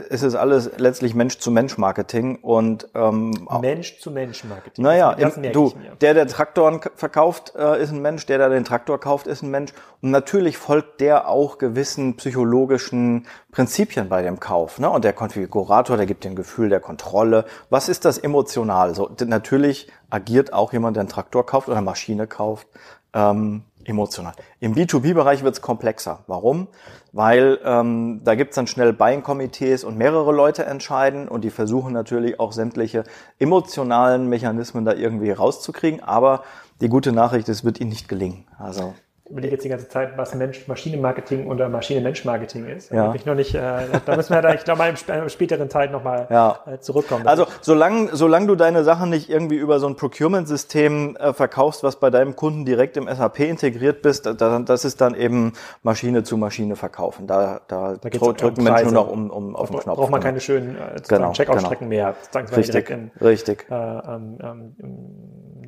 [0.08, 4.82] es ist alles letztlich Mensch-zu-Mensch-Marketing und ähm, Mensch-zu-Mensch-Marketing.
[4.82, 8.98] Naja, im, du, der, der Traktoren verkauft, äh, ist ein Mensch, der, der den Traktor
[8.98, 9.72] kauft, ist ein Mensch.
[10.02, 14.78] Und natürlich folgt der auch gewissen psychologischen Prinzipien bei dem Kauf.
[14.78, 14.90] Ne?
[14.90, 17.44] Und der Konfigurator, der gibt den Gefühl der Kontrolle.
[17.68, 18.94] Was ist das emotional?
[18.94, 22.66] So, natürlich agiert auch jemand, der einen Traktor kauft oder eine Maschine kauft,
[23.12, 24.32] ähm, emotional.
[24.60, 26.24] Im B2B-Bereich wird es komplexer.
[26.26, 26.68] Warum?
[27.12, 32.40] Weil ähm, da gibt's dann schnell Buying-Komitees und mehrere Leute entscheiden und die versuchen natürlich
[32.40, 33.04] auch sämtliche
[33.38, 36.02] emotionalen Mechanismen da irgendwie rauszukriegen.
[36.02, 36.44] Aber
[36.80, 38.46] die gute Nachricht, es wird ihnen nicht gelingen.
[38.58, 38.94] Also
[39.30, 42.90] überlege jetzt die ganze Zeit, was Mensch-Maschine-Marketing oder Maschine-Mensch-Marketing ist.
[42.90, 43.14] Da Ja.
[43.14, 43.60] ich noch nicht, äh,
[44.04, 46.58] da müssen wir da, ich glaube, mal im einer späteren Zeit nochmal Ja.
[46.66, 47.26] äh, zurückkommen.
[47.26, 51.96] Also solange solang du deine Sachen nicht irgendwie über so ein Procurement-System äh, verkaufst, was
[51.96, 55.52] bei deinem Kunden direkt im SAP integriert bist, da, da, das ist dann eben
[55.82, 57.26] Maschine zu Maschine verkaufen.
[57.26, 59.96] Da, da, Da drücken Menschen nur noch um, um auf den Bra- Knopf.
[59.98, 60.28] braucht man genau.
[60.28, 62.14] keine schönen äh, sozusagen Genau, Checkout-Strecken mehr.
[62.20, 63.66] Ist man Richtig, direkt, im, richtig.
[63.70, 64.74] äh, ähm, ähm,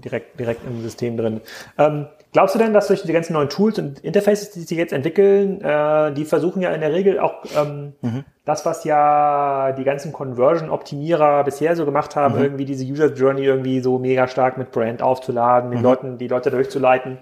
[0.00, 1.40] direkt, direkt im System drin.
[1.78, 4.92] Ähm, glaubst du denn, dass durch die ganzen neuen Tools und Interfaces, die sich jetzt
[4.92, 8.24] entwickeln, äh, die versuchen ja in der Regel auch ähm, Mhm.
[8.44, 12.42] das, was ja die ganzen Conversion-Optimierer bisher so gemacht haben, Mhm.
[12.42, 15.74] irgendwie diese User Journey irgendwie so mega stark mit Brand aufzuladen, Mhm.
[15.74, 17.18] den Leuten, die Leute durchzuleiten.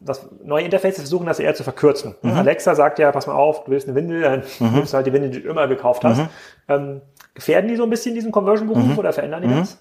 [0.00, 2.14] Das neue Interfaces versuchen das eher zu verkürzen.
[2.22, 2.32] Mhm.
[2.32, 5.12] Alexa sagt ja, pass mal auf, du willst eine Windel, dann nimmst du halt die
[5.12, 6.18] Windel, die du immer gekauft hast.
[6.18, 6.28] Mhm.
[6.68, 7.00] Ähm,
[7.34, 9.80] gefährden die so ein bisschen diesen Conversion-Beruf oder verändern die das?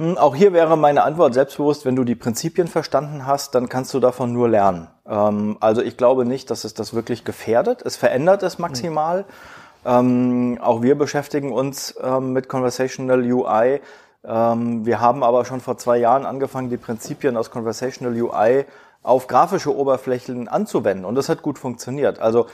[0.00, 3.92] Hm, auch hier wäre meine Antwort selbstbewusst, wenn du die Prinzipien verstanden hast, dann kannst
[3.92, 4.88] du davon nur lernen.
[5.06, 7.82] Ähm, also ich glaube nicht, dass es das wirklich gefährdet.
[7.82, 9.26] Es verändert es maximal.
[9.84, 10.58] Mhm.
[10.60, 13.80] Auch wir beschäftigen uns ähm, mit Conversational UI.
[14.22, 18.66] Wir haben aber schon vor zwei Jahren angefangen, die Prinzipien aus Conversational UI
[19.02, 21.06] auf grafische Oberflächen anzuwenden.
[21.06, 22.18] Und das hat gut funktioniert.
[22.18, 22.44] Also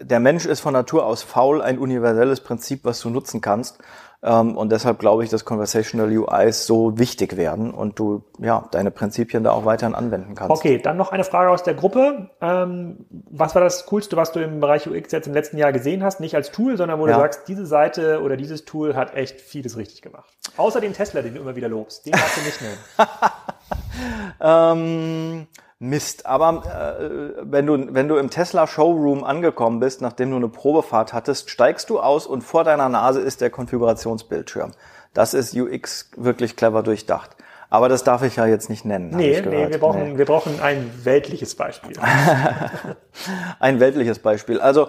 [0.00, 3.78] der Mensch ist von Natur aus faul, ein universelles Prinzip, was du nutzen kannst.
[4.20, 8.90] Ähm, und deshalb glaube ich, dass Conversational UIs so wichtig werden und du ja deine
[8.90, 10.50] Prinzipien da auch weiterhin anwenden kannst.
[10.50, 12.30] Okay, dann noch eine Frage aus der Gruppe.
[12.40, 16.02] Ähm, was war das Coolste, was du im Bereich UX jetzt im letzten Jahr gesehen
[16.02, 16.18] hast?
[16.18, 17.14] Nicht als Tool, sondern wo ja.
[17.14, 20.28] du sagst, diese Seite oder dieses Tool hat echt vieles richtig gemacht.
[20.56, 22.04] Außer den Tesla, den du immer wieder lobst.
[22.04, 22.78] Den darfst du nicht nennen.
[24.40, 25.46] ähm,
[25.80, 26.26] Mist.
[26.26, 26.62] Aber
[27.00, 31.50] äh, wenn du wenn du im Tesla Showroom angekommen bist, nachdem du eine Probefahrt hattest,
[31.50, 34.72] steigst du aus und vor deiner Nase ist der Konfigurationsbildschirm.
[35.14, 37.36] Das ist UX wirklich clever durchdacht.
[37.70, 39.10] Aber das darf ich ja jetzt nicht nennen.
[39.14, 40.18] Nee, nee, wir brauchen, nee.
[40.18, 41.96] wir brauchen ein weltliches Beispiel.
[43.60, 44.60] ein weltliches Beispiel.
[44.60, 44.88] Also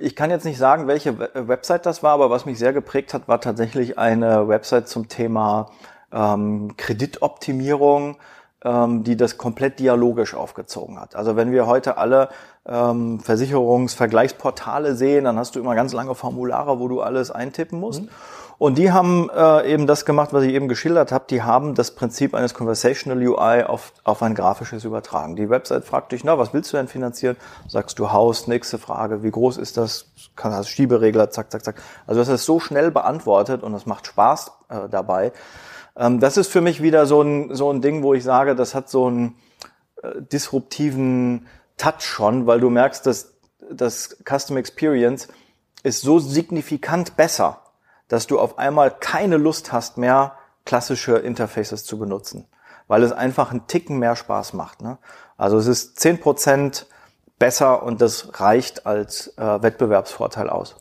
[0.00, 3.28] ich kann jetzt nicht sagen, welche Website das war, aber was mich sehr geprägt hat,
[3.28, 5.70] war tatsächlich eine Website zum Thema
[6.12, 8.16] ähm, Kreditoptimierung
[8.64, 11.16] ähm, die das komplett dialogisch aufgezogen hat.
[11.16, 12.28] Also wenn wir heute alle
[12.66, 18.02] ähm, Versicherungsvergleichsportale sehen, dann hast du immer ganz lange Formulare, wo du alles eintippen musst.
[18.02, 18.08] Mhm.
[18.56, 21.24] Und die haben äh, eben das gemacht, was ich eben geschildert habe.
[21.28, 25.34] Die haben das Prinzip eines Conversational UI auf, auf ein grafisches übertragen.
[25.34, 27.36] Die Website fragt dich, na, was willst du denn finanzieren?
[27.68, 30.06] Sagst du Haus, nächste Frage, wie groß ist das?
[30.36, 31.82] Kann hast Schieberegler, zack, zack, zack.
[32.06, 35.32] Also das ist so schnell beantwortet und es macht Spaß äh, dabei.
[35.96, 38.74] Ähm, das ist für mich wieder so ein, so ein Ding, wo ich sage, das
[38.74, 39.36] hat so einen
[40.02, 43.34] äh, disruptiven Touch schon, weil du merkst, dass
[43.70, 45.28] das Custom Experience
[45.82, 47.62] ist so signifikant besser,
[48.08, 52.46] dass du auf einmal keine Lust hast mehr, klassische Interfaces zu benutzen,
[52.86, 54.82] weil es einfach einen Ticken mehr Spaß macht.
[54.82, 54.98] Ne?
[55.36, 56.86] Also es ist zehn Prozent
[57.38, 60.76] besser und das reicht als äh, Wettbewerbsvorteil aus.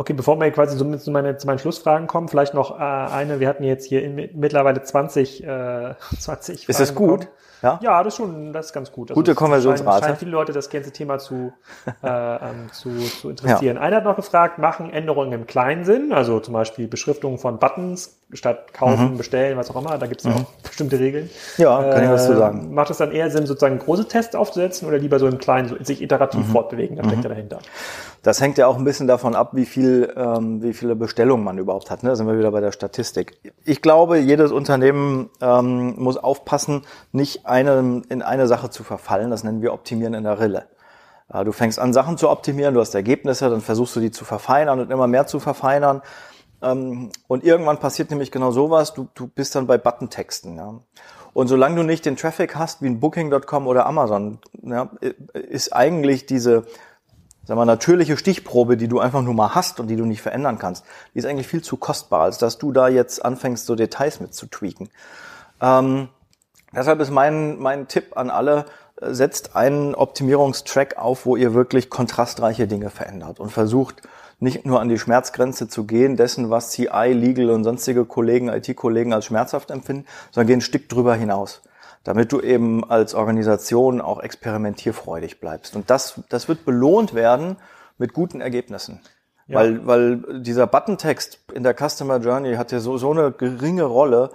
[0.00, 3.38] Okay, bevor wir quasi so zu, meine, zu meinen Schlussfragen kommen, vielleicht noch äh, eine.
[3.38, 7.20] Wir hatten jetzt hier in, mittlerweile 20, äh, 20 Ist das gut?
[7.20, 7.28] Bekommen.
[7.62, 9.10] Ja, ja das ist schon, das ist ganz gut.
[9.10, 9.90] Also Gute Konversionsrate.
[9.90, 11.52] Scheinen, scheinen viele Leute das ganze Thema zu,
[12.02, 13.76] äh, ähm, zu, zu interessieren.
[13.76, 13.82] Ja.
[13.82, 18.16] Einer hat noch gefragt, machen Änderungen im kleinen Sinn, also zum Beispiel Beschriftungen von Buttons
[18.32, 19.16] statt kaufen, mhm.
[19.18, 20.32] bestellen, was auch immer, da gibt es mhm.
[20.32, 21.28] auch bestimmte Regeln.
[21.58, 22.72] Ja, kann äh, ich was zu sagen.
[22.72, 25.76] Macht es dann eher Sinn, sozusagen große Tests aufzusetzen oder lieber so im Kleinen, so
[25.82, 26.52] sich iterativ mhm.
[26.52, 27.22] fortbewegen, da steckt mhm.
[27.24, 27.58] ja dahinter.
[28.22, 31.56] Das hängt ja auch ein bisschen davon ab, wie viel, ähm, wie viele Bestellungen man
[31.56, 32.02] überhaupt hat.
[32.02, 32.10] Ne?
[32.10, 33.40] Da sind wir wieder bei der Statistik.
[33.64, 39.30] Ich glaube, jedes Unternehmen ähm, muss aufpassen, nicht einem, in eine Sache zu verfallen.
[39.30, 40.66] Das nennen wir Optimieren in der Rille.
[41.32, 44.26] Äh, du fängst an, Sachen zu optimieren, du hast Ergebnisse, dann versuchst du die zu
[44.26, 46.02] verfeinern und immer mehr zu verfeinern.
[46.62, 48.92] Ähm, und irgendwann passiert nämlich genau sowas.
[48.92, 50.56] Du, du bist dann bei Buttentexten.
[50.56, 50.74] Ja?
[51.32, 54.90] Und solange du nicht den Traffic hast wie ein Booking.com oder Amazon, ja,
[55.32, 56.64] ist eigentlich diese
[57.50, 60.60] sag mal, natürliche Stichprobe, die du einfach nur mal hast und die du nicht verändern
[60.60, 64.20] kannst, die ist eigentlich viel zu kostbar, als dass du da jetzt anfängst, so Details
[64.20, 64.88] mit zu tweaken.
[65.60, 66.06] Ähm,
[66.72, 68.66] deshalb ist mein, mein Tipp an alle,
[69.00, 74.00] äh, setzt einen Optimierungstrack auf, wo ihr wirklich kontrastreiche Dinge verändert und versucht,
[74.38, 79.12] nicht nur an die Schmerzgrenze zu gehen, dessen, was CI, Legal und sonstige Kollegen, IT-Kollegen
[79.12, 81.62] als schmerzhaft empfinden, sondern gehen ein Stück drüber hinaus
[82.04, 85.76] damit du eben als Organisation auch experimentierfreudig bleibst.
[85.76, 87.56] Und das, das wird belohnt werden
[87.98, 89.00] mit guten Ergebnissen.
[89.46, 89.58] Ja.
[89.58, 94.30] Weil, weil dieser Buttontext in der Customer Journey hat ja so, so eine geringe Rolle,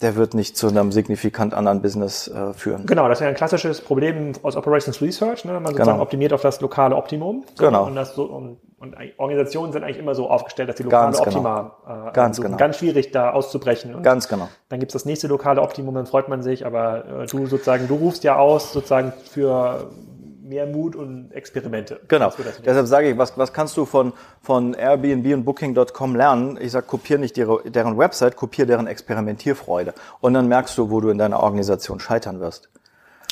[0.00, 2.86] der wird nicht zu einem signifikant anderen Business äh, führen.
[2.86, 6.02] Genau, das ist ja ein klassisches Problem aus Operations Research, ne, wenn man sozusagen genau.
[6.02, 7.44] optimiert auf das lokale Optimum.
[7.56, 7.86] So, genau.
[7.86, 11.20] Und, das so, und, und, Organisationen sind eigentlich immer so aufgestellt, dass die lokale Ganz
[11.20, 12.08] Optima genau.
[12.08, 12.46] äh, Ganz, suchen.
[12.46, 12.58] genau.
[12.58, 13.94] ganz schwierig da auszubrechen.
[13.94, 14.48] Und Ganz genau.
[14.68, 17.96] Dann gibt's das nächste lokale Optimum, dann freut man sich, aber äh, du sozusagen, du
[17.96, 19.90] rufst ja aus sozusagen für
[20.48, 22.00] mehr Mut und Experimente.
[22.08, 22.32] Genau.
[22.64, 26.58] Deshalb sage ich, was, was kannst du von, von Airbnb und Booking.com lernen?
[26.60, 29.92] Ich sage, kopier nicht ihre, deren Website, kopier deren Experimentierfreude.
[30.20, 32.70] Und dann merkst du, wo du in deiner Organisation scheitern wirst.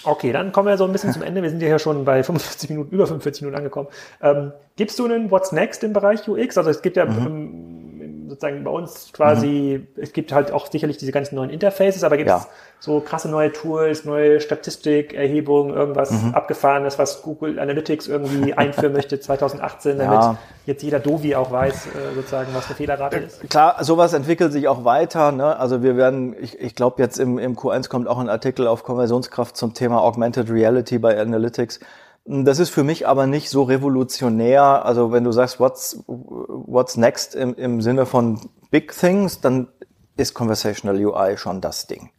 [0.07, 1.43] Okay, dann kommen wir so ein bisschen zum Ende.
[1.43, 3.89] Wir sind ja hier schon bei 45 Minuten, über 45 Minuten angekommen.
[4.23, 6.57] Ähm, gibst du einen What's Next im Bereich UX?
[6.57, 7.96] Also es gibt ja mhm.
[8.29, 10.03] Sozusagen bei uns quasi, mhm.
[10.03, 12.49] es gibt halt auch sicherlich diese ganzen neuen Interfaces, aber gibt es ja
[12.79, 16.35] so krasse neue Tools, neue Statistikerhebungen, irgendwas mhm.
[16.35, 20.39] abgefahrenes, was Google Analytics irgendwie einführen möchte 2018, damit ja.
[20.67, 23.49] jetzt jeder Dovi auch weiß, äh, sozusagen, was eine Fehlerrate ist.
[23.49, 25.33] Klar, sowas entwickelt sich auch weiter.
[25.33, 25.59] Ne?
[25.59, 28.85] Also wir werden, ich, ich glaube jetzt im, im Q1 kommt auch ein Artikel auf
[28.85, 31.81] Konversionskraft zum Thema Augmented Reality bei Analytics.
[32.29, 34.85] Das ist für mich aber nicht so revolutionär.
[34.85, 39.69] Also wenn du sagst, what's, what's next im, im Sinne von Big Things, dann
[40.17, 42.11] ist Conversational UI schon das Ding.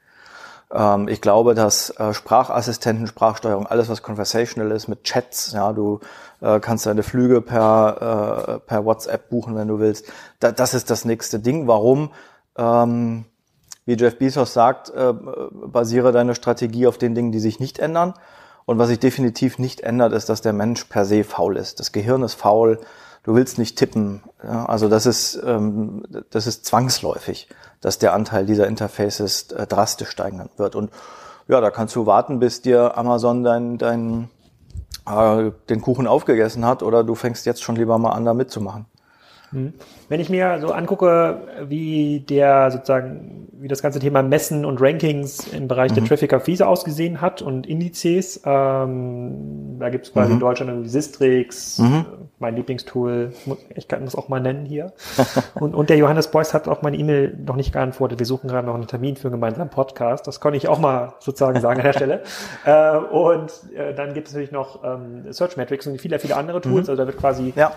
[0.72, 6.00] Ähm, ich glaube, dass äh, Sprachassistenten, Sprachsteuerung, alles was conversational ist mit Chats, ja, du
[6.42, 10.12] äh, kannst deine Flüge per, äh, per WhatsApp buchen, wenn du willst.
[10.40, 11.68] Da, das ist das nächste Ding.
[11.68, 12.12] Warum?
[12.58, 13.26] Ähm,
[13.86, 18.14] wie Jeff Bezos sagt, äh, basiere deine Strategie auf den Dingen, die sich nicht ändern.
[18.68, 21.80] Und was sich definitiv nicht ändert, ist, dass der Mensch per se faul ist.
[21.80, 22.82] Das Gehirn ist faul.
[23.24, 24.24] Du willst nicht tippen.
[24.44, 27.48] Ja, also das ist, ähm, das ist zwangsläufig,
[27.80, 30.76] dass der Anteil dieser Interfaces äh, drastisch steigen wird.
[30.76, 30.92] Und
[31.48, 34.30] ja, da kannst du warten, bis dir Amazon dein, dein,
[35.10, 38.86] äh, den Kuchen aufgegessen hat oder du fängst jetzt schon lieber mal an, da mitzumachen.
[39.52, 39.74] Hm.
[40.10, 45.48] Wenn ich mir so angucke, wie der sozusagen, wie das ganze Thema Messen und Rankings
[45.48, 45.96] im Bereich mhm.
[45.96, 50.34] der Traffic Akquise ausgesehen hat und Indizes, ähm, da gibt es quasi mhm.
[50.36, 52.06] in Deutschland irgendwie Sistrix, mhm.
[52.40, 53.32] mein Lieblingstool,
[53.74, 54.92] ich kann das auch mal nennen hier.
[55.56, 58.20] und, und der Johannes Beuys hat auch meine E-Mail noch nicht geantwortet.
[58.20, 60.28] Wir suchen gerade noch einen Termin für einen gemeinsamen Podcast.
[60.28, 62.24] Das konnte ich auch mal sozusagen sagen an der Stelle.
[62.66, 66.60] Äh, und äh, dann gibt es natürlich noch ähm, Search Metrics und viele, viele andere
[66.60, 66.88] Tools.
[66.88, 66.92] Mhm.
[66.92, 67.72] Also da wird quasi ja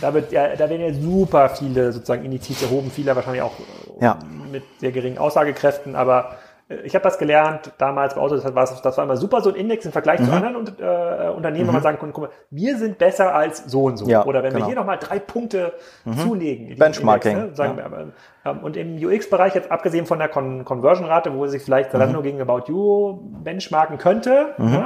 [0.00, 3.52] da, wird ja, da werden ja super viele sozusagen Indizes erhoben, viele wahrscheinlich auch
[4.00, 4.18] ja.
[4.50, 6.36] mit sehr geringen Aussagekräften, aber
[6.68, 9.50] äh, ich habe das gelernt damals bei Autos, das war, das war immer super so
[9.50, 10.26] ein Index im Vergleich mhm.
[10.26, 11.68] zu anderen äh, Unternehmen, mhm.
[11.68, 14.06] wenn man sagen konnte, guck mal, wir sind besser als so und so.
[14.06, 14.64] Ja, Oder wenn genau.
[14.64, 15.72] wir hier nochmal drei Punkte
[16.04, 16.18] mhm.
[16.18, 16.76] zulegen.
[16.76, 17.32] Benchmarking.
[17.32, 17.90] Index, ne, sagen ja.
[17.90, 18.12] wir,
[18.44, 22.24] ähm, und im UX-Bereich, jetzt abgesehen von der Con Conversion-Rate, wo sich vielleicht Zalando mhm.
[22.24, 24.84] gegen About You benchmarken könnte, mhm.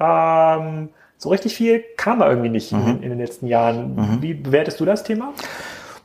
[0.00, 2.88] ja, ähm, so richtig viel kam da irgendwie nicht mhm.
[2.88, 3.94] in, in, den letzten Jahren.
[3.94, 4.22] Mhm.
[4.22, 5.34] Wie bewertest du das Thema?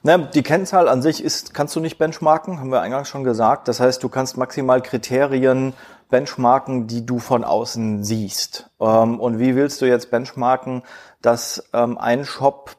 [0.04, 3.70] Na, die Kennzahl an sich ist, kannst du nicht benchmarken, haben wir eingangs schon gesagt.
[3.70, 5.74] Das heißt, du kannst maximal Kriterien
[6.10, 8.70] benchmarken, die du von außen siehst.
[8.82, 10.84] Ähm, und wie willst du jetzt benchmarken,
[11.22, 12.76] dass ähm, ein Shop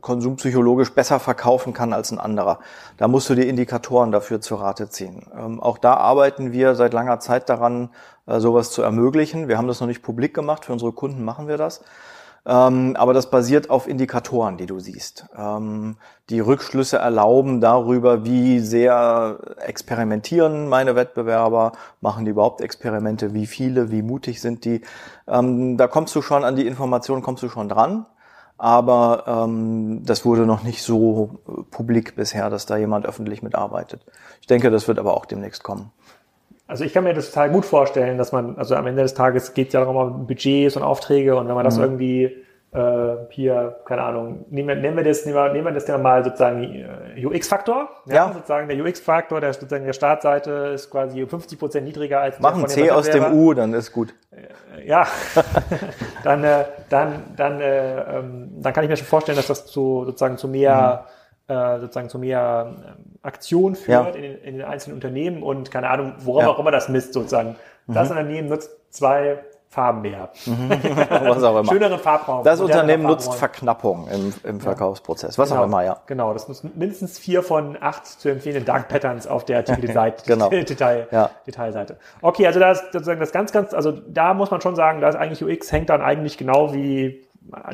[0.00, 2.58] konsumpsychologisch besser verkaufen kann als ein anderer.
[2.96, 5.26] Da musst du die Indikatoren dafür zu Rate ziehen.
[5.36, 7.90] Ähm, auch da arbeiten wir seit langer Zeit daran,
[8.26, 9.48] äh, sowas zu ermöglichen.
[9.48, 11.82] Wir haben das noch nicht publik gemacht, für unsere Kunden machen wir das.
[12.44, 15.26] Ähm, aber das basiert auf Indikatoren, die du siehst.
[15.36, 15.96] Ähm,
[16.28, 23.92] die Rückschlüsse erlauben darüber, wie sehr experimentieren meine Wettbewerber, machen die überhaupt Experimente, wie viele,
[23.92, 24.80] wie mutig sind die.
[25.28, 28.06] Ähm, da kommst du schon an die Informationen, kommst du schon dran
[28.58, 34.04] aber ähm, das wurde noch nicht so äh, publik bisher, dass da jemand öffentlich mitarbeitet.
[34.40, 35.90] Ich denke, das wird aber auch demnächst kommen.
[36.66, 39.52] Also ich kann mir das total gut vorstellen, dass man, also am Ende des Tages
[39.52, 41.82] geht es ja darum, um Budgets und Aufträge und wenn man das mhm.
[41.82, 42.36] irgendwie
[42.72, 46.62] äh, hier, keine Ahnung, nehmen, nehmen wir das, nehmen wir, nehmen wir das mal sozusagen
[46.62, 47.90] äh, UX-Faktor.
[48.06, 48.32] Ja, ja.
[48.32, 52.90] Sozusagen der UX-Faktor, der sozusagen der Startseite ist quasi 50 Prozent niedriger als Machen C
[52.90, 54.14] aus dem U, dann ist gut.
[54.30, 55.06] Äh, ja,
[56.24, 60.04] dann, äh, dann, dann, äh, ähm, dann kann ich mir schon vorstellen, dass das zu
[60.06, 61.04] sozusagen zu mehr
[61.48, 61.54] mhm.
[61.54, 64.10] äh, sozusagen zu mehr ähm, Aktion führt ja.
[64.12, 66.48] in, den, in den einzelnen Unternehmen und keine Ahnung, worum ja.
[66.48, 67.56] auch immer das misst sozusagen.
[67.86, 67.92] Mhm.
[67.92, 69.40] Das Unternehmen nutzt zwei
[69.72, 70.28] Farben mehr.
[70.44, 70.68] Mhm.
[71.08, 71.72] was auch immer.
[71.72, 72.44] Schöneren Farbraum.
[72.44, 75.96] Das Unternehmen nutzt Verknappung im, im Verkaufsprozess, was genau, auch immer, ja.
[76.06, 80.50] Genau, das muss mindestens vier von acht zu empfehlenden Dark Patterns auf der Artikelseite, genau.
[80.50, 81.30] Detail, ja.
[81.46, 81.96] Detailseite.
[82.20, 85.16] Okay, also das sozusagen das ganz, ganz, also da muss man schon sagen, da ist
[85.16, 87.26] eigentlich UX hängt dann eigentlich genau wie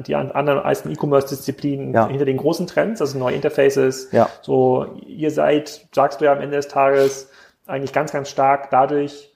[0.07, 2.07] die anderen meisten E-Commerce-Disziplinen ja.
[2.07, 4.12] hinter den großen Trends, also neue Interfaces.
[4.12, 4.28] Ja.
[4.40, 7.28] So, ihr seid, sagst du ja am Ende des Tages,
[7.66, 9.34] eigentlich ganz, ganz stark dadurch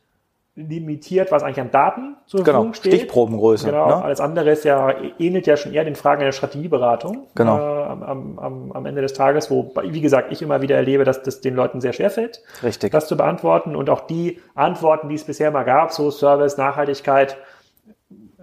[0.55, 2.59] limitiert, was eigentlich an Daten zur genau.
[2.59, 2.93] Verfügung steht.
[2.95, 3.67] Stichprobengröße.
[3.67, 3.87] Genau.
[3.89, 4.05] Ne?
[4.05, 7.27] Alles andere ist ja, ähnelt ja schon eher den Fragen einer Strategieberatung.
[7.35, 7.57] Genau.
[7.57, 11.23] Äh, am, am, am Ende des Tages, wo, wie gesagt, ich immer wieder erlebe, dass
[11.23, 12.93] das den Leuten sehr schwer fällt, Richtig.
[12.93, 13.75] das zu beantworten.
[13.75, 17.39] Und auch die Antworten, die es bisher mal gab, so Service, Nachhaltigkeit,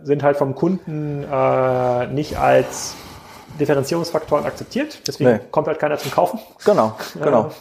[0.02, 2.96] sind halt vom Kunden äh, nicht als
[3.60, 5.08] Differenzierungsfaktoren akzeptiert.
[5.08, 5.40] Deswegen nee.
[5.52, 6.40] kommt halt keiner zum Kaufen.
[6.66, 7.52] Genau, genau.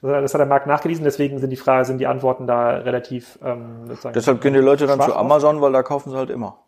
[0.00, 1.04] Das hat der Markt nachgewiesen.
[1.04, 3.38] Deswegen sind die Frage, sind die Antworten da relativ.
[3.44, 6.58] Ähm, sozusagen Deshalb gehen die Leute dann zu Amazon, weil da kaufen sie halt immer.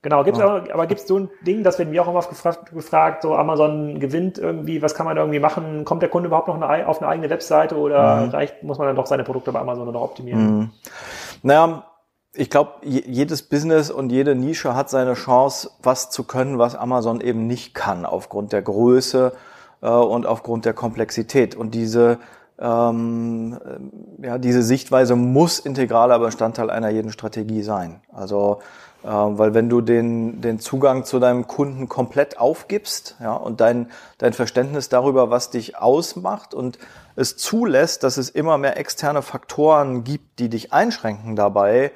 [0.00, 0.46] Genau, gibt's ja.
[0.46, 3.34] aber, aber gibt es so ein Ding, das werden wir auch immer gefragt, gefragt, so
[3.34, 5.84] Amazon gewinnt irgendwie, was kann man da irgendwie machen?
[5.84, 8.30] Kommt der Kunde überhaupt noch eine, auf eine eigene Webseite oder mhm.
[8.30, 10.58] reicht, muss man dann doch seine Produkte bei Amazon noch optimieren?
[10.58, 10.70] Mhm.
[11.42, 11.84] Naja,
[12.34, 17.20] ich glaube, jedes Business und jede Nische hat seine Chance, was zu können, was Amazon
[17.20, 19.32] eben nicht kann, aufgrund der Größe
[19.80, 21.54] äh, und aufgrund der Komplexität.
[21.54, 22.18] Und diese,
[22.58, 23.58] ähm,
[24.22, 28.02] ja, diese Sichtweise muss integraler Bestandteil einer jeden Strategie sein.
[28.12, 28.60] Also,
[29.02, 33.90] äh, weil wenn du den, den Zugang zu deinem Kunden komplett aufgibst ja, und dein,
[34.18, 36.78] dein Verständnis darüber, was dich ausmacht und
[37.16, 41.90] es zulässt, dass es immer mehr externe Faktoren gibt, die dich einschränken dabei,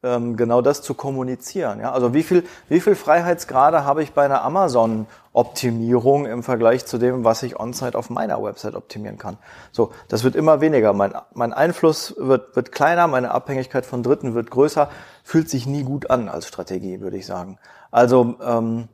[0.00, 1.80] genau das zu kommunizieren.
[1.80, 1.90] Ja?
[1.90, 7.24] Also wie viel, wie viel Freiheitsgrade habe ich bei einer Amazon-Optimierung im Vergleich zu dem,
[7.24, 9.38] was ich on-site auf meiner Website optimieren kann?
[9.72, 10.92] So, das wird immer weniger.
[10.92, 14.88] Mein, mein Einfluss wird, wird kleiner, meine Abhängigkeit von Dritten wird größer,
[15.24, 17.58] fühlt sich nie gut an als Strategie, würde ich sagen.
[17.90, 18.88] Also ähm,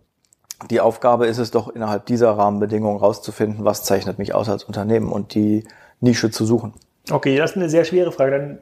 [0.71, 5.13] die Aufgabe ist es doch, innerhalb dieser Rahmenbedingungen rauszufinden, was zeichnet mich aus als Unternehmen
[5.13, 5.65] und die
[6.01, 6.73] Nische zu suchen.
[7.11, 8.31] Okay, das ist eine sehr schwere Frage.
[8.31, 8.59] Dann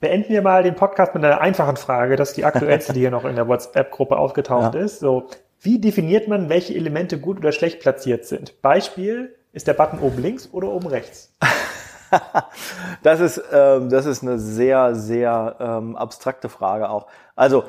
[0.00, 2.16] beenden wir mal den Podcast mit einer einfachen Frage.
[2.16, 4.80] Das ist die aktuellste, die hier noch in der WhatsApp-Gruppe aufgetaucht ja.
[4.80, 5.00] ist.
[5.00, 5.28] So,
[5.60, 8.60] wie definiert man, welche Elemente gut oder schlecht platziert sind?
[8.62, 11.32] Beispiel, ist der Button oben links oder oben rechts?
[13.02, 17.06] das ist, ähm, das ist eine sehr, sehr ähm, abstrakte Frage auch.
[17.36, 17.64] Also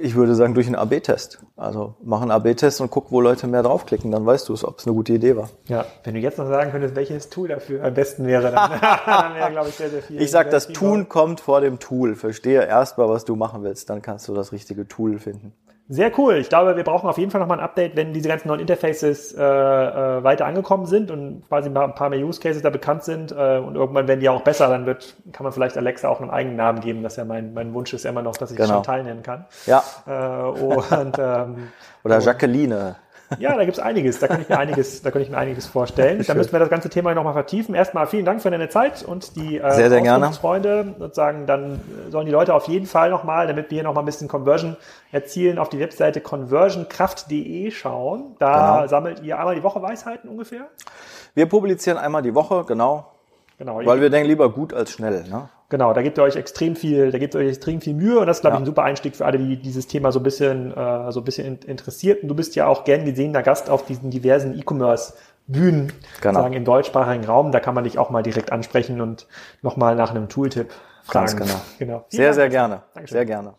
[0.00, 1.40] ich würde sagen, durch einen AB-Test.
[1.56, 4.78] Also mach einen AB-Test und guck, wo Leute mehr draufklicken, dann weißt du es, ob
[4.78, 5.50] es eine gute Idee war.
[5.66, 8.70] Ja, wenn du jetzt noch sagen könntest, welches Tool dafür am besten wäre, dann,
[9.06, 10.22] dann wäre, glaube ich, sehr, sehr viel.
[10.22, 12.14] Ich sag, das Tun kommt vor dem Tool.
[12.14, 15.52] Verstehe erstmal, was du machen willst, dann kannst du das richtige Tool finden.
[15.88, 16.36] Sehr cool.
[16.36, 19.32] Ich glaube, wir brauchen auf jeden Fall nochmal ein Update, wenn diese ganzen neuen Interfaces
[19.32, 23.30] äh, äh, weiter angekommen sind und quasi ein paar mehr Use Cases da bekannt sind
[23.30, 26.30] äh, und irgendwann werden die auch besser, dann wird, kann man vielleicht Alexa auch einen
[26.30, 27.04] eigenen Namen geben.
[27.04, 28.74] Das ist ja mein, mein Wunsch ist immer noch, dass ich genau.
[28.74, 29.44] Chantal nennen kann.
[29.66, 29.84] Ja.
[30.06, 31.68] Äh, und, ähm,
[32.04, 32.96] Oder Jacqueline.
[33.38, 34.18] Ja, da gibt's einiges.
[34.18, 36.22] Da kann ich mir einiges, da kann ich mir einiges vorstellen.
[36.26, 37.74] Da müssen wir das ganze Thema nochmal vertiefen.
[37.74, 40.32] Erstmal vielen Dank für deine Zeit und die äh, sehr, sehr gerne.
[40.32, 40.94] Freunde.
[40.98, 44.28] Sozusagen, dann sollen die Leute auf jeden Fall nochmal, damit wir hier nochmal ein bisschen
[44.28, 44.76] Conversion
[45.12, 48.36] erzielen, auf die Webseite conversionkraft.de schauen.
[48.38, 48.88] Da genau.
[48.88, 50.68] sammelt ihr einmal die Woche Weisheiten ungefähr.
[51.34, 53.12] Wir publizieren einmal die Woche, genau.
[53.58, 53.84] Genau.
[53.84, 55.24] Weil wir denken lieber gut als schnell.
[55.28, 55.48] Ne?
[55.68, 58.26] Genau, da gebt ihr euch extrem viel, da gebt ihr euch extrem viel Mühe und
[58.26, 58.58] das ist, glaube ja.
[58.58, 61.24] ich, ein super Einstieg für alle, die dieses Thema so ein bisschen, äh, so ein
[61.24, 62.22] bisschen interessiert.
[62.22, 65.14] Und du bist ja auch gern gesehener Gast auf diesen diversen E-Commerce
[65.48, 66.40] Bühnen, genau.
[66.40, 67.52] sagen im deutschsprachigen Raum.
[67.52, 69.26] Da kann man dich auch mal direkt ansprechen und
[69.62, 70.72] nochmal nach einem Tooltip
[71.04, 71.26] fragen.
[71.26, 71.60] Ganz genau.
[71.78, 72.04] genau.
[72.08, 72.82] Sehr, sehr gerne.
[72.94, 73.16] Dankeschön.
[73.16, 73.54] Sehr gerne.